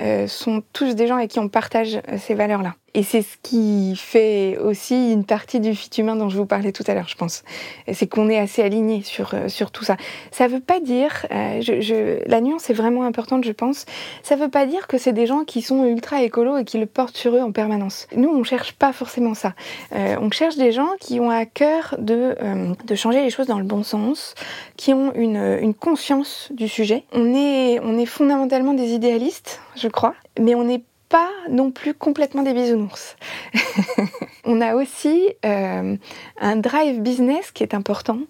euh, 0.00 0.28
sont 0.28 0.62
tous 0.72 0.94
des 0.94 1.08
gens 1.08 1.16
avec 1.16 1.30
qui 1.32 1.40
on 1.40 1.48
partage 1.48 1.96
euh, 1.96 2.18
ces 2.18 2.34
valeurs-là. 2.34 2.76
Et 2.94 3.02
c'est 3.02 3.22
ce 3.22 3.36
qui 3.42 3.96
fait 3.96 4.58
aussi 4.58 5.12
une 5.12 5.24
partie 5.24 5.60
du 5.60 5.74
fit 5.74 5.90
humain 5.98 6.14
dont 6.14 6.28
je 6.28 6.36
vous 6.36 6.44
parlais 6.44 6.72
tout 6.72 6.84
à 6.86 6.94
l'heure, 6.94 7.08
je 7.08 7.16
pense. 7.16 7.42
C'est 7.90 8.06
qu'on 8.06 8.28
est 8.28 8.38
assez 8.38 8.62
aligné 8.62 9.02
sur, 9.02 9.32
euh, 9.32 9.48
sur 9.48 9.70
tout 9.70 9.82
ça. 9.82 9.96
Ça 10.30 10.46
ne 10.46 10.52
veut 10.52 10.60
pas 10.60 10.78
dire, 10.78 11.26
euh, 11.30 12.20
la 12.26 12.40
nuance 12.42 12.68
est 12.68 12.74
vraiment 12.74 13.04
importante, 13.04 13.44
je 13.44 13.52
pense, 13.52 13.86
ça 14.22 14.36
ne 14.36 14.42
veut 14.42 14.50
pas 14.50 14.66
dire 14.66 14.86
que 14.88 14.98
c'est 14.98 15.14
des 15.14 15.26
gens 15.26 15.44
qui 15.44 15.62
sont 15.62 15.86
ultra 15.86 16.22
écolos 16.22 16.58
et 16.58 16.64
qui 16.64 16.78
le 16.78 16.84
portent 16.84 17.16
sur 17.16 17.34
eux 17.34 17.40
en 17.40 17.50
permanence. 17.50 18.08
Nous, 18.14 18.28
on 18.28 18.40
ne 18.40 18.44
cherche 18.44 18.72
pas 18.72 18.92
forcément 18.92 19.32
ça. 19.32 19.54
Euh, 19.94 20.16
on 20.20 20.30
cherche 20.30 20.56
des 20.56 20.72
gens 20.72 20.90
qui 21.00 21.18
ont 21.18 21.30
à 21.30 21.46
cœur 21.46 21.96
de, 21.98 22.36
de 22.84 22.94
changer 22.94 23.22
les 23.22 23.30
choses 23.30 23.46
dans 23.46 23.58
le 23.58 23.64
bon 23.64 23.82
sens, 23.82 24.34
qui 24.76 24.92
ont 24.92 25.14
une, 25.14 25.58
une 25.60 25.74
conscience 25.74 26.48
du 26.52 26.68
sujet. 26.68 27.04
On 27.12 27.34
est, 27.34 27.80
on 27.80 27.98
est 27.98 28.06
fondamentalement 28.06 28.74
des 28.74 28.92
idéalistes, 28.92 29.60
je 29.76 29.88
crois, 29.88 30.14
mais 30.38 30.54
on 30.54 30.64
n'est 30.64 30.82
pas 31.12 31.30
non 31.50 31.70
plus 31.70 31.92
complètement 31.92 32.42
des 32.42 32.54
bisounours. 32.54 33.16
on 34.46 34.62
a 34.62 34.74
aussi 34.74 35.28
euh, 35.44 35.96
un 36.40 36.56
drive 36.56 37.02
business 37.02 37.50
qui 37.50 37.62
est 37.62 37.74
important, 37.74 38.20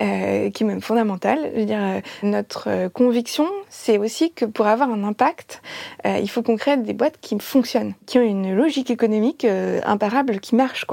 euh, 0.00 0.50
qui 0.50 0.64
est 0.64 0.66
même 0.66 0.80
fondamental. 0.80 1.38
Je 1.54 1.60
veux 1.60 1.64
dire, 1.64 1.78
euh, 1.80 2.00
notre 2.24 2.88
conviction, 2.88 3.46
c'est 3.68 3.98
aussi 3.98 4.32
que 4.32 4.46
pour 4.46 4.66
avoir 4.66 4.90
un 4.90 5.04
impact, 5.04 5.62
il 6.04 6.28
faut 6.28 6.42
qu'on 6.42 6.56
crée 6.56 6.76
des 6.76 6.92
boîtes 6.92 7.18
qui 7.20 7.38
fonctionnent, 7.38 7.94
qui 8.04 8.18
ont 8.18 8.22
une 8.22 8.52
logique 8.52 8.90
économique 8.90 9.46
imparable, 9.84 10.40
qui 10.40 10.56
marche. 10.56 10.86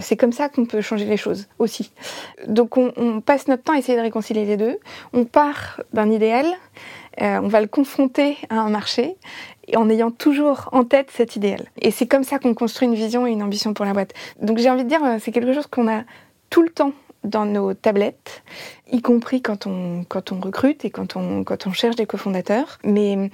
C'est 0.00 0.16
comme 0.16 0.32
ça 0.32 0.48
qu'on 0.48 0.64
peut 0.64 0.80
changer 0.80 1.04
les 1.04 1.18
choses 1.18 1.48
aussi. 1.58 1.92
Donc 2.48 2.78
on, 2.78 2.92
on 2.96 3.20
passe 3.20 3.46
notre 3.46 3.62
temps 3.62 3.74
à 3.74 3.78
essayer 3.78 3.98
de 3.98 4.02
réconcilier 4.02 4.46
les 4.46 4.56
deux. 4.56 4.78
On 5.12 5.24
part 5.24 5.82
d'un 5.92 6.10
idéal. 6.10 6.46
Euh, 7.22 7.40
on 7.42 7.48
va 7.48 7.60
le 7.60 7.66
confronter 7.66 8.36
à 8.50 8.56
un 8.56 8.70
marché 8.70 9.16
en 9.74 9.88
ayant 9.90 10.10
toujours 10.10 10.68
en 10.72 10.84
tête 10.84 11.10
cet 11.10 11.36
idéal. 11.36 11.66
Et 11.80 11.90
c'est 11.90 12.06
comme 12.06 12.24
ça 12.24 12.38
qu'on 12.38 12.54
construit 12.54 12.86
une 12.86 12.94
vision 12.94 13.26
et 13.26 13.32
une 13.32 13.42
ambition 13.42 13.74
pour 13.74 13.84
la 13.84 13.92
boîte. 13.92 14.12
Donc 14.40 14.58
j'ai 14.58 14.70
envie 14.70 14.84
de 14.84 14.88
dire, 14.88 15.02
euh, 15.04 15.16
c'est 15.20 15.32
quelque 15.32 15.52
chose 15.52 15.66
qu'on 15.66 15.88
a 15.88 16.02
tout 16.50 16.62
le 16.62 16.68
temps 16.68 16.92
dans 17.24 17.44
nos 17.44 17.74
tablettes, 17.74 18.44
y 18.92 19.02
compris 19.02 19.42
quand 19.42 19.66
on, 19.66 20.04
quand 20.08 20.30
on 20.30 20.38
recrute 20.38 20.84
et 20.84 20.90
quand 20.90 21.16
on, 21.16 21.42
quand 21.42 21.66
on 21.66 21.72
cherche 21.72 21.96
des 21.96 22.06
cofondateurs. 22.06 22.78
Mais 22.84 23.16
euh, 23.16 23.28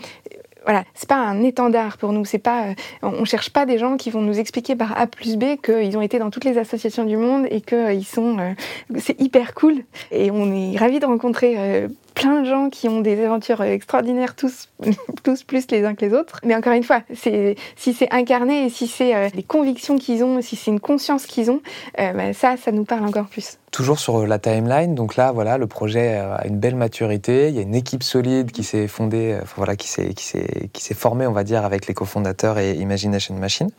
voilà, 0.65 0.85
c'est 0.95 1.09
pas 1.09 1.17
un 1.17 1.43
étendard 1.43 1.99
pour 1.99 2.13
nous. 2.13 2.25
C'est 2.25 2.39
pas, 2.39 2.69
on 3.03 3.25
cherche 3.27 3.51
pas 3.51 3.67
des 3.67 3.79
gens 3.79 3.97
qui 3.99 4.11
vont 4.11 4.23
nous 4.23 4.39
expliquer 4.39 4.77
par 4.77 4.99
A 4.99 5.07
plus 5.09 5.37
B 5.37 5.61
qu'ils 5.63 5.99
ont 5.99 6.03
été 6.03 6.19
dans 6.19 6.31
toutes 6.31 6.45
les 6.45 6.57
associations 6.57 7.05
du 7.05 7.17
monde 7.17 7.47
et 7.51 7.61
qu'ils 7.61 8.07
sont, 8.07 8.55
c'est 8.97 9.21
hyper 9.21 9.55
cool. 9.55 9.83
Et 10.13 10.31
on 10.31 10.55
est 10.55 10.79
ravis 10.79 11.01
de 11.01 11.07
rencontrer 11.07 11.89
plein 12.15 12.43
de 12.43 12.49
gens 12.49 12.71
qui 12.71 12.89
ont 12.89 13.01
des 13.01 13.25
aventures 13.25 13.63
extraordinaires, 13.63 14.35
tous, 14.35 14.69
tous 15.23 15.43
plus 15.43 15.67
les 15.71 15.85
uns 15.85 15.95
que 15.95 16.05
les 16.05 16.15
autres. 16.15 16.41
Mais 16.45 16.55
encore 16.55 16.73
une 16.73 16.83
fois, 16.83 17.03
si 17.15 17.57
c'est 17.77 18.13
incarné 18.13 18.67
et 18.67 18.71
si 18.71 18.87
c'est 18.87 19.15
euh, 19.15 19.29
les 19.35 19.43
convictions 19.43 19.99
qu'ils 19.99 20.25
ont, 20.25 20.41
si 20.43 20.57
c'est 20.57 20.71
une 20.71 20.81
conscience 20.81 21.27
qu'ils 21.27 21.51
ont, 21.51 21.61
euh, 22.01 22.13
bah, 22.13 22.33
ça, 22.33 22.57
ça 22.57 22.73
nous 22.73 22.85
parle 22.85 23.05
encore 23.05 23.27
plus. 23.27 23.59
Toujours 23.71 23.99
sur 23.99 24.27
la 24.27 24.39
timeline, 24.39 24.95
donc 24.95 25.17
là, 25.17 25.33
voilà, 25.33 25.57
le 25.57 25.67
projet 25.67 26.17
a 26.17 26.47
une 26.47 26.59
belle 26.59 26.77
maturité. 26.77 27.49
Il 27.49 27.55
y 27.55 27.59
a 27.59 27.63
une 27.63 27.75
équipe 27.75 28.03
solide 28.03 28.51
qui 28.53 28.65
s'est 28.65 28.87
fondée, 28.87 29.39
voilà, 29.57 29.77
qui 29.77 29.89
s'est 29.89 30.95
formée, 30.95 31.27
on 31.27 31.33
va 31.33 31.43
dire, 31.43 31.65
avec 31.65 31.87
les 31.87 31.95
cofondateurs 31.95 32.59
et 32.59 32.73
Imagination 32.73 33.35
Machine 33.35 33.71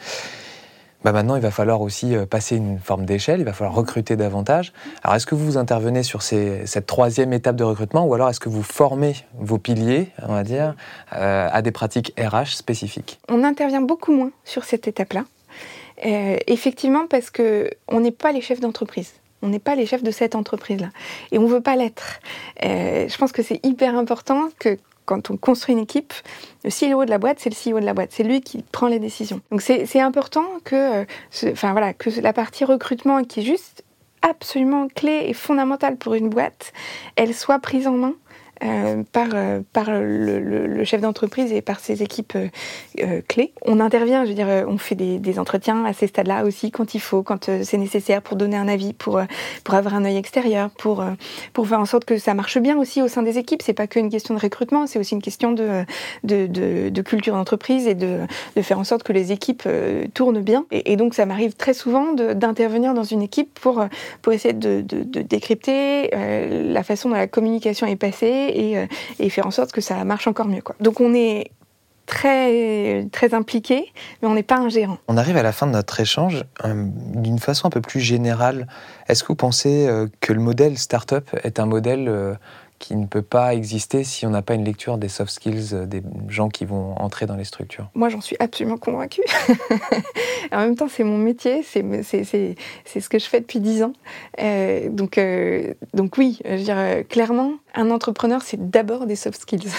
bah 1.03 1.11
maintenant, 1.11 1.35
il 1.35 1.41
va 1.41 1.51
falloir 1.51 1.81
aussi 1.81 2.15
euh, 2.15 2.25
passer 2.25 2.55
une 2.55 2.79
forme 2.79 3.05
d'échelle, 3.05 3.41
il 3.41 3.45
va 3.45 3.53
falloir 3.53 3.75
recruter 3.75 4.15
davantage. 4.15 4.71
Alors, 5.03 5.15
est-ce 5.15 5.25
que 5.25 5.35
vous 5.35 5.57
intervenez 5.57 6.03
sur 6.03 6.21
cette 6.21 6.85
troisième 6.85 7.33
étape 7.33 7.55
de 7.55 7.63
recrutement 7.63 8.05
ou 8.05 8.13
alors 8.13 8.29
est-ce 8.29 8.39
que 8.39 8.49
vous 8.49 8.63
formez 8.63 9.15
vos 9.37 9.57
piliers, 9.57 10.09
on 10.21 10.33
va 10.33 10.43
dire, 10.43 10.75
euh, 11.13 11.49
à 11.51 11.61
des 11.61 11.71
pratiques 11.71 12.13
RH 12.17 12.55
spécifiques? 12.55 13.19
On 13.27 13.43
intervient 13.43 13.81
beaucoup 13.81 14.13
moins 14.13 14.31
sur 14.45 14.63
cette 14.63 14.87
étape-là. 14.87 15.25
Euh, 16.05 16.37
effectivement, 16.47 17.05
parce 17.07 17.29
que 17.29 17.69
on 17.87 17.99
n'est 17.99 18.11
pas 18.11 18.31
les 18.31 18.41
chefs 18.41 18.59
d'entreprise. 18.59 19.11
On 19.41 19.49
n'est 19.49 19.59
pas 19.59 19.75
les 19.75 19.85
chefs 19.85 20.03
de 20.03 20.11
cette 20.11 20.35
entreprise-là. 20.35 20.89
Et 21.33 21.37
on 21.37 21.43
ne 21.43 21.47
veut 21.47 21.61
pas 21.61 21.75
l'être. 21.75 22.21
Je 22.61 23.17
pense 23.17 23.33
que 23.33 23.43
c'est 23.43 23.59
hyper 23.65 23.97
important 23.97 24.47
que 24.57 24.77
quand 25.05 25.29
on 25.29 25.37
construit 25.37 25.73
une 25.73 25.81
équipe, 25.81 26.13
le 26.63 26.69
CEO 26.69 27.05
de 27.05 27.09
la 27.09 27.17
boîte, 27.17 27.39
c'est 27.39 27.49
le 27.49 27.55
CEO 27.55 27.79
de 27.79 27.85
la 27.85 27.93
boîte. 27.93 28.09
C'est 28.11 28.23
lui 28.23 28.41
qui 28.41 28.63
prend 28.71 28.87
les 28.87 28.99
décisions. 28.99 29.41
Donc 29.51 29.61
c'est 29.61 29.99
important 29.99 30.45
que, 30.63 31.03
euh, 31.03 31.53
voilà, 31.61 31.93
que 31.93 32.09
la 32.21 32.33
partie 32.33 32.65
recrutement 32.65 33.23
qui 33.23 33.41
est 33.41 33.43
juste 33.43 33.83
absolument 34.21 34.87
clé 34.87 35.25
et 35.27 35.33
fondamentale 35.33 35.97
pour 35.97 36.13
une 36.13 36.29
boîte, 36.29 36.73
elle 37.15 37.33
soit 37.33 37.59
prise 37.59 37.87
en 37.87 37.93
main 37.93 38.13
euh, 38.63 39.03
par, 39.11 39.27
euh, 39.33 39.61
le, 40.67 40.83
chef 40.83 41.01
d'entreprise 41.01 41.51
et 41.51 41.61
par 41.61 41.79
ses 41.79 42.01
équipes 42.01 42.37
euh, 43.01 43.21
clés. 43.27 43.51
On 43.65 43.79
intervient, 43.79 44.23
je 44.23 44.29
veux 44.29 44.35
dire, 44.35 44.47
on 44.67 44.77
fait 44.77 44.95
des, 44.95 45.39
entretiens 45.39 45.83
à 45.85 45.93
ces 45.93 46.07
stades-là 46.07 46.45
aussi 46.45 46.71
quand 46.71 46.93
il 46.93 46.99
faut, 46.99 47.23
quand 47.23 47.49
c'est 47.63 47.77
nécessaire 47.77 48.21
pour 48.21 48.37
donner 48.37 48.55
un 48.55 48.67
avis, 48.67 48.93
pour, 48.93 49.19
avoir 49.69 49.95
un 49.95 50.05
œil 50.05 50.17
extérieur, 50.17 50.69
pour, 50.69 51.03
faire 51.65 51.79
en 51.79 51.85
sorte 51.85 52.05
que 52.05 52.17
ça 52.17 52.33
marche 52.33 52.57
bien 52.59 52.77
aussi 52.77 53.01
au 53.01 53.07
sein 53.07 53.23
des 53.23 53.37
équipes. 53.37 53.61
C'est 53.61 53.73
pas 53.73 53.87
qu'une 53.87 54.09
question 54.09 54.35
de 54.35 54.39
recrutement, 54.39 54.87
c'est 54.87 54.99
aussi 54.99 55.15
une 55.15 55.21
question 55.21 55.51
de, 55.51 57.01
culture 57.01 57.35
d'entreprise 57.35 57.87
et 57.87 57.95
de, 57.95 58.19
faire 58.61 58.79
en 58.79 58.83
sorte 58.83 59.03
que 59.03 59.13
les 59.13 59.31
équipes 59.31 59.67
tournent 60.13 60.41
bien. 60.41 60.65
Et, 60.71 60.95
donc 60.95 61.15
ça 61.15 61.25
m'arrive 61.25 61.55
très 61.55 61.73
souvent 61.73 62.13
d'intervenir 62.13 62.93
dans 62.93 63.03
une 63.03 63.21
équipe 63.21 63.59
pour, 63.59 63.83
essayer 64.31 64.53
de 64.53 64.81
décrypter 64.81 66.11
la 66.11 66.83
façon 66.83 67.09
dont 67.09 67.15
la 67.15 67.27
communication 67.27 67.87
est 67.87 67.95
passée 67.95 68.52
et, 68.53 68.77
euh, 68.77 68.85
et, 69.19 69.29
faire 69.29 69.47
en 69.47 69.51
sorte 69.51 69.71
que 69.71 69.81
ça 69.81 70.03
marche 70.03 70.27
encore 70.27 70.47
mieux. 70.47 70.61
Donc 70.79 71.01
on 71.01 71.13
est 71.13 71.51
très, 72.05 73.07
très 73.11 73.33
impliqué, 73.33 73.91
mais 74.21 74.27
on 74.27 74.33
n'est 74.33 74.43
pas 74.43 74.57
un 74.57 74.69
gérant. 74.69 74.97
On 75.07 75.17
arrive 75.17 75.37
à 75.37 75.43
la 75.43 75.51
fin 75.51 75.67
de 75.67 75.71
notre 75.71 75.99
échange. 75.99 76.43
Euh, 76.65 76.85
D'une 77.15 77.39
façon 77.39 77.67
un 77.67 77.69
peu 77.69 77.81
plus 77.81 78.01
générale, 78.01 78.67
est-ce 79.07 79.23
que 79.23 79.29
vous 79.29 79.35
pensez 79.35 79.87
euh, 79.87 80.07
que 80.19 80.33
le 80.33 80.41
modèle 80.41 80.77
startup 80.77 81.29
est 81.43 81.59
un 81.59 81.65
modèle 81.65 82.37
qui 82.83 82.97
ne 82.97 83.05
peut 83.05 83.21
pas 83.21 83.53
exister 83.53 84.03
si 84.03 84.25
on 84.25 84.29
n'a 84.29 84.41
pas 84.41 84.55
une 84.55 84.65
lecture 84.65 84.97
des 84.97 85.07
soft 85.07 85.31
skills 85.31 85.69
euh, 85.71 85.85
des 85.85 86.03
gens 86.27 86.49
qui 86.49 86.65
vont 86.65 86.95
entrer 86.99 87.25
dans 87.25 87.37
les 87.37 87.45
structures 87.45 87.89
Moi, 87.95 88.09
j'en 88.09 88.19
suis 88.19 88.35
absolument 88.39 88.75
convaincue. 88.75 89.21
en 90.51 90.57
même 90.57 90.75
temps, 90.75 90.89
c'est 90.89 91.05
mon 91.05 91.17
métier, 91.17 91.63
c'est 91.63 91.81
ce 91.81 93.07
que 93.07 93.19
je 93.19 93.25
fais 93.25 93.39
depuis 93.39 93.61
dix 93.61 93.83
ans. 93.83 93.93
Euh, 94.41 94.89
donc, 94.89 95.17
euh, 95.17 95.73
donc 95.93 96.17
oui, 96.17 96.39
je 96.43 96.49
veux 96.49 96.57
dire, 96.57 97.07
clairement, 97.07 97.53
un 97.73 97.89
entrepreneur, 97.89 98.41
c'est 98.41 98.69
d'abord 98.69 99.05
des 99.05 99.15
soft 99.15 99.39
skills. 99.39 99.69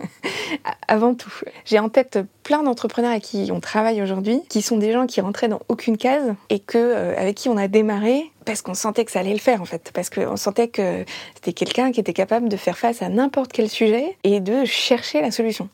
Avant 0.88 1.14
tout. 1.14 1.32
J'ai 1.66 1.78
en 1.78 1.90
tête 1.90 2.18
plein 2.48 2.62
d'entrepreneurs 2.62 3.10
avec 3.10 3.24
qui 3.24 3.50
on 3.52 3.60
travaille 3.60 4.00
aujourd'hui, 4.00 4.40
qui 4.48 4.62
sont 4.62 4.78
des 4.78 4.90
gens 4.90 5.06
qui 5.06 5.20
rentraient 5.20 5.48
dans 5.48 5.60
aucune 5.68 5.98
case 5.98 6.34
et 6.48 6.60
que, 6.60 6.78
euh, 6.78 7.14
avec 7.18 7.36
qui 7.36 7.50
on 7.50 7.58
a 7.58 7.68
démarré 7.68 8.32
parce 8.46 8.62
qu'on 8.62 8.72
sentait 8.72 9.04
que 9.04 9.10
ça 9.10 9.20
allait 9.20 9.34
le 9.34 9.38
faire 9.38 9.60
en 9.60 9.66
fait, 9.66 9.90
parce 9.92 10.08
qu'on 10.08 10.38
sentait 10.38 10.68
que 10.68 11.04
c'était 11.34 11.52
quelqu'un 11.52 11.92
qui 11.92 12.00
était 12.00 12.14
capable 12.14 12.48
de 12.48 12.56
faire 12.56 12.78
face 12.78 13.02
à 13.02 13.10
n'importe 13.10 13.52
quel 13.52 13.68
sujet 13.68 14.16
et 14.24 14.40
de 14.40 14.64
chercher 14.64 15.20
la 15.20 15.30
solution. 15.30 15.68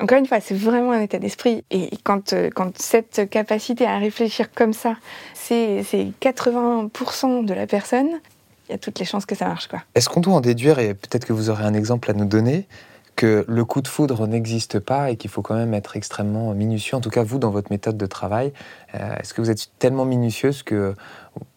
Encore 0.00 0.18
une 0.18 0.26
fois, 0.26 0.40
c'est 0.40 0.56
vraiment 0.56 0.90
un 0.90 1.00
état 1.00 1.20
d'esprit 1.20 1.62
et 1.70 1.90
quand, 2.02 2.32
euh, 2.32 2.50
quand 2.52 2.76
cette 2.76 3.30
capacité 3.30 3.86
à 3.86 3.98
réfléchir 3.98 4.50
comme 4.52 4.72
ça, 4.72 4.96
c'est 5.32 5.84
80% 6.20 7.44
de 7.44 7.54
la 7.54 7.68
personne, 7.68 8.08
il 8.68 8.72
y 8.72 8.74
a 8.74 8.78
toutes 8.78 8.98
les 8.98 9.04
chances 9.04 9.26
que 9.26 9.36
ça 9.36 9.46
marche. 9.46 9.68
Est-ce 9.94 10.08
qu'on 10.08 10.20
doit 10.20 10.34
en 10.34 10.40
déduire, 10.40 10.80
et 10.80 10.92
peut-être 10.94 11.24
que 11.24 11.32
vous 11.32 11.50
aurez 11.50 11.62
un 11.62 11.74
exemple 11.74 12.10
à 12.10 12.14
nous 12.14 12.24
donner, 12.24 12.66
que 13.16 13.44
le 13.48 13.64
coup 13.64 13.80
de 13.80 13.88
foudre 13.88 14.26
n'existe 14.26 14.78
pas 14.78 15.10
et 15.10 15.16
qu'il 15.16 15.30
faut 15.30 15.42
quand 15.42 15.54
même 15.54 15.74
être 15.74 15.96
extrêmement 15.96 16.52
minutieux. 16.54 16.96
En 16.96 17.00
tout 17.00 17.10
cas, 17.10 17.24
vous, 17.24 17.38
dans 17.38 17.50
votre 17.50 17.72
méthode 17.72 17.96
de 17.96 18.06
travail, 18.06 18.52
euh, 18.94 19.16
est-ce 19.16 19.34
que 19.34 19.40
vous 19.40 19.50
êtes 19.50 19.70
tellement 19.78 20.04
minutieuse 20.04 20.62
que 20.62 20.94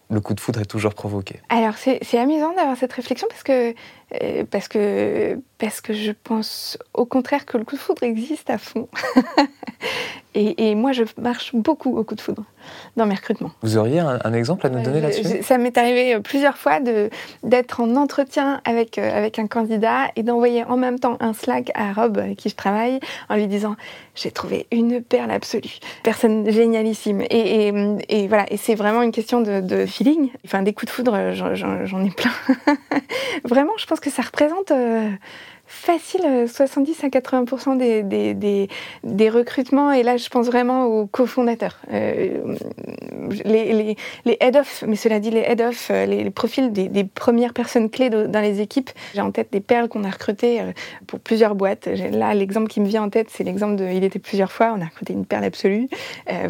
le 0.10 0.22
coup 0.22 0.34
de 0.34 0.40
foudre 0.40 0.62
est 0.62 0.66
toujours 0.66 0.94
provoqué? 0.94 1.40
Alors 1.50 1.76
c'est 1.78 2.18
amusant 2.18 2.54
d'avoir 2.56 2.78
cette 2.78 2.94
réflexion 2.94 3.28
euh, 3.50 4.44
parce, 4.50 4.68
que, 4.68 5.40
parce 5.58 5.82
que 5.82 5.94
je 5.94 6.12
pense 6.12 6.78
au 6.94 7.06
contraire 7.06 7.46
que 7.46 7.58
le 7.58 7.66
coup 7.66 7.76
de 7.76 7.82
foudre 7.82 8.04
existe 8.04 8.50
à 8.50 8.58
fond. 8.58 8.88
et, 10.36 10.70
et, 10.70 10.76
moi 10.76 10.92
je 10.92 11.04
marche 11.20 11.56
beaucoup 11.56 11.98
au 11.98 12.04
coup 12.04 12.16
de 12.16 12.22
foudre 12.22 12.44
dans 12.98 13.06
mes 13.06 13.16
recrutements. 13.16 13.52
Vous 13.62 13.78
auriez 13.78 14.00
un, 14.00 14.34
exemple 14.34 14.68
à 14.68 14.70
nous 14.70 14.84
donner 14.84 15.02
là-dessus? 15.02 15.42
Ça 15.42 15.58
m'est 15.58 15.78
arrivé 15.78 16.16
euh, 16.16 16.20
plusieurs 16.20 16.58
fois 16.58 16.80
d'être 17.44 17.82
en 17.82 17.96
entretien 17.96 18.62
avec, 18.64 18.98
euh, 18.98 19.18
avec 19.18 19.40
un 19.40 19.48
candidat 19.48 20.12
et 20.16 20.24
d'envoyer 20.24 20.64
en 20.66 20.78
même 20.78 21.00
temps 21.00 21.18
un 21.20 21.34
Slack 21.34 21.72
à 21.74 21.94
Rob 21.94 22.18
avec 22.18 22.38
qui 22.38 22.50
je 22.50 22.56
travaille 22.56 23.00
en 23.30 23.36
lui 23.36 23.48
disant 23.48 23.76
j'ai 24.16 24.32
trouvé 24.32 24.68
une 24.72 25.02
perle 25.02 25.32
absolue, 25.32 25.80
personne 26.04 26.50
génialissime. 26.50 27.22
Et, 27.22 27.70
et, 27.70 27.98
et 28.10 28.28
voilà, 28.28 28.46
et 28.52 28.58
c'est 28.58 28.76
vraiment 28.76 29.02
une 29.02 29.12
question 29.12 29.42
de, 29.42 29.62
de 29.62 29.86
feeling. 29.86 30.30
Enfin, 30.46 30.62
des 30.62 30.74
coups 30.74 30.92
de 30.92 30.96
foudre, 30.96 31.34
j'en 31.34 32.04
ai 32.04 32.12
plein. 32.12 32.32
Vraiment, 33.46 33.74
je 33.78 33.86
pense 33.86 34.00
que 34.00 34.10
ça 34.10 34.22
représente 34.22 34.72
euh, 34.72 35.10
facile 35.70 36.48
70 36.48 37.04
euh, 37.04 37.08
à 37.08 37.10
80 37.12 37.76
des, 37.76 38.04
des, 38.04 38.68
des, 39.04 39.30
recrutements. 39.30 39.92
Et 39.92 40.02
là, 40.02 40.18
je 40.18 40.28
pense 40.28 40.48
vraiment 40.48 40.86
aux 40.86 41.06
cofondateurs. 41.06 41.78
Euh, 41.94 42.56
les, 43.46 43.72
les, 43.74 43.96
les 44.26 44.38
head-off, 44.40 44.84
mais 44.88 44.96
cela 44.96 45.20
dit, 45.20 45.30
les 45.30 45.42
head-off, 45.42 45.90
euh, 45.92 46.08
les, 46.08 46.30
profils 46.32 46.72
des, 46.74 47.04
premières 47.04 47.54
personnes 47.54 47.90
clés 47.90 48.10
dans 48.10 48.42
les 48.42 48.62
équipes. 48.62 48.90
J'ai 49.14 49.22
en 49.22 49.32
tête 49.32 49.50
des 49.52 49.62
perles 49.62 49.88
qu'on 49.90 50.04
a 50.04 50.10
recrutées 50.10 50.60
pour 51.06 51.20
plusieurs 51.20 51.54
boîtes. 51.54 51.86
Là, 51.86 52.34
l'exemple 52.34 52.68
qui 52.68 52.82
me 52.82 52.88
vient 52.88 53.04
en 53.04 53.10
tête, 53.10 53.28
c'est 53.30 53.44
l'exemple 53.44 53.76
de 53.76 53.86
Il 53.86 54.04
était 54.04 54.20
plusieurs 54.20 54.52
fois. 54.52 54.74
On 54.76 54.82
a 54.82 54.86
recruté 54.86 55.14
une 55.14 55.26
perle 55.26 55.44
absolue. 55.44 55.88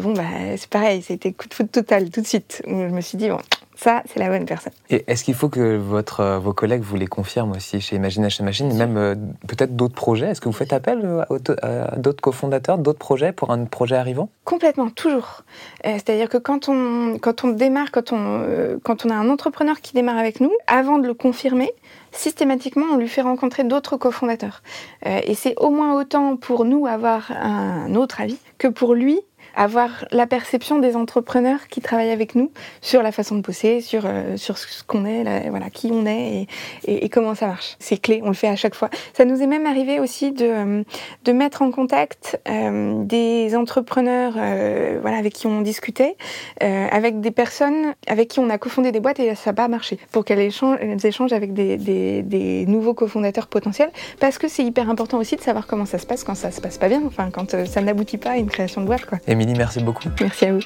Bon, 0.00 0.14
bah, 0.14 0.22
c'est 0.56 0.70
pareil, 0.70 1.02
c'était 1.02 1.32
coup 1.32 1.48
de 1.48 1.54
foot 1.54 1.70
total 1.70 2.10
tout 2.10 2.22
de 2.22 2.26
suite. 2.26 2.62
Je 2.66 2.72
me 2.72 3.00
suis 3.00 3.18
dit, 3.18 3.28
bon, 3.28 3.38
ça, 3.80 4.02
c'est 4.06 4.20
la 4.20 4.28
bonne 4.28 4.44
personne. 4.44 4.74
Et 4.90 5.04
est-ce 5.06 5.24
qu'il 5.24 5.32
faut 5.32 5.48
que 5.48 5.78
votre, 5.78 6.20
euh, 6.20 6.38
vos 6.38 6.52
collègues 6.52 6.82
vous 6.82 6.96
les 6.96 7.06
confirment 7.06 7.52
aussi 7.52 7.80
chez 7.80 7.96
Imagination 7.96 8.44
Machine, 8.44 8.70
et 8.70 8.74
même 8.74 8.98
euh, 8.98 9.14
peut-être 9.48 9.74
d'autres 9.74 9.94
projets? 9.94 10.26
Est-ce 10.26 10.40
que 10.42 10.50
vous 10.50 10.54
faites 10.54 10.74
appel 10.74 11.00
euh, 11.02 11.24
à 11.62 11.96
d'autres 11.96 12.20
cofondateurs, 12.20 12.76
d'autres 12.76 12.98
projets 12.98 13.32
pour 13.32 13.50
un 13.50 13.64
projet 13.64 13.96
arrivant? 13.96 14.28
Complètement, 14.44 14.90
toujours. 14.90 15.44
C'est-à-dire 15.82 16.28
que 16.28 16.36
quand 16.36 16.68
on, 16.68 17.18
quand 17.18 17.44
on 17.44 17.48
démarre, 17.48 17.90
quand 17.90 18.12
on, 18.12 18.78
quand 18.84 19.06
on 19.06 19.10
a 19.10 19.14
un 19.14 19.30
entrepreneur 19.30 19.80
qui 19.80 19.94
démarre 19.94 20.18
avec 20.18 20.40
nous, 20.40 20.52
avant 20.66 20.98
de 20.98 21.06
le 21.06 21.14
confirmer, 21.14 21.72
systématiquement, 22.12 22.86
on 22.92 22.96
lui 22.96 23.08
fait 23.08 23.22
rencontrer 23.22 23.64
d'autres 23.64 23.96
cofondateurs. 23.96 24.62
et 25.06 25.34
c'est 25.34 25.54
au 25.58 25.70
moins 25.70 25.98
autant 25.98 26.36
pour 26.36 26.64
nous 26.64 26.86
avoir 26.86 27.30
un 27.30 27.94
autre 27.94 28.20
avis 28.20 28.38
que 28.58 28.68
pour 28.68 28.94
lui 28.94 29.20
avoir 29.56 30.04
la 30.10 30.26
perception 30.26 30.78
des 30.78 30.96
entrepreneurs 30.96 31.68
qui 31.68 31.80
travaillent 31.80 32.10
avec 32.10 32.34
nous 32.34 32.50
sur 32.80 33.02
la 33.02 33.12
façon 33.12 33.36
de 33.36 33.40
bosser, 33.40 33.80
sur, 33.80 34.02
euh, 34.06 34.36
sur 34.36 34.58
ce 34.58 34.82
qu'on 34.84 35.04
est, 35.04 35.48
voilà, 35.50 35.70
qui 35.70 35.90
on 35.92 36.06
est 36.06 36.46
et, 36.84 37.04
et, 37.04 37.08
comment 37.08 37.34
ça 37.34 37.46
marche. 37.46 37.76
C'est 37.78 37.98
clé, 37.98 38.20
on 38.24 38.28
le 38.28 38.34
fait 38.34 38.48
à 38.48 38.56
chaque 38.56 38.74
fois. 38.74 38.90
Ça 39.14 39.24
nous 39.24 39.42
est 39.42 39.46
même 39.46 39.66
arrivé 39.66 40.00
aussi 40.00 40.32
de, 40.32 40.44
euh, 40.44 40.82
de 41.24 41.32
mettre 41.32 41.62
en 41.62 41.70
contact 41.70 42.40
euh, 42.48 43.04
des 43.04 43.54
entrepreneurs 43.56 44.34
euh, 44.36 44.98
voilà, 45.00 45.16
avec 45.16 45.32
qui 45.32 45.46
on 45.46 45.60
discutait, 45.60 46.16
euh, 46.62 46.86
avec 46.90 47.20
des 47.20 47.30
personnes 47.30 47.94
avec 48.06 48.28
qui 48.28 48.40
on 48.40 48.50
a 48.50 48.58
cofondé 48.58 48.92
des 48.92 49.00
boîtes 49.00 49.20
et 49.20 49.34
ça 49.34 49.50
n'a 49.50 49.54
pas 49.54 49.68
marché, 49.68 49.98
pour 50.12 50.24
qu'elles 50.24 50.40
échangent, 50.40 50.78
échangent 51.04 51.32
avec 51.32 51.52
des, 51.52 51.76
des, 51.76 52.22
des 52.22 52.66
nouveaux 52.66 52.94
cofondateurs 52.94 53.46
potentiels, 53.46 53.90
parce 54.18 54.38
que 54.38 54.48
c'est 54.48 54.64
hyper 54.64 54.90
important 54.90 55.18
aussi 55.18 55.36
de 55.36 55.40
savoir 55.40 55.66
comment 55.66 55.86
ça 55.86 55.98
se 55.98 56.06
passe 56.06 56.24
quand 56.24 56.34
ça 56.34 56.50
se 56.50 56.60
passe 56.60 56.78
pas 56.78 56.88
bien, 56.88 57.02
enfin 57.06 57.30
quand 57.30 57.64
ça 57.66 57.80
n'aboutit 57.80 58.18
pas 58.18 58.30
à 58.30 58.36
une 58.36 58.48
création 58.48 58.80
de 58.80 58.86
boîte. 58.86 59.06
Quoi. 59.06 59.18
Émilie, 59.40 59.56
merci 59.56 59.80
beaucoup. 59.80 60.06
Merci 60.20 60.44
à 60.44 60.52
vous. 60.52 60.60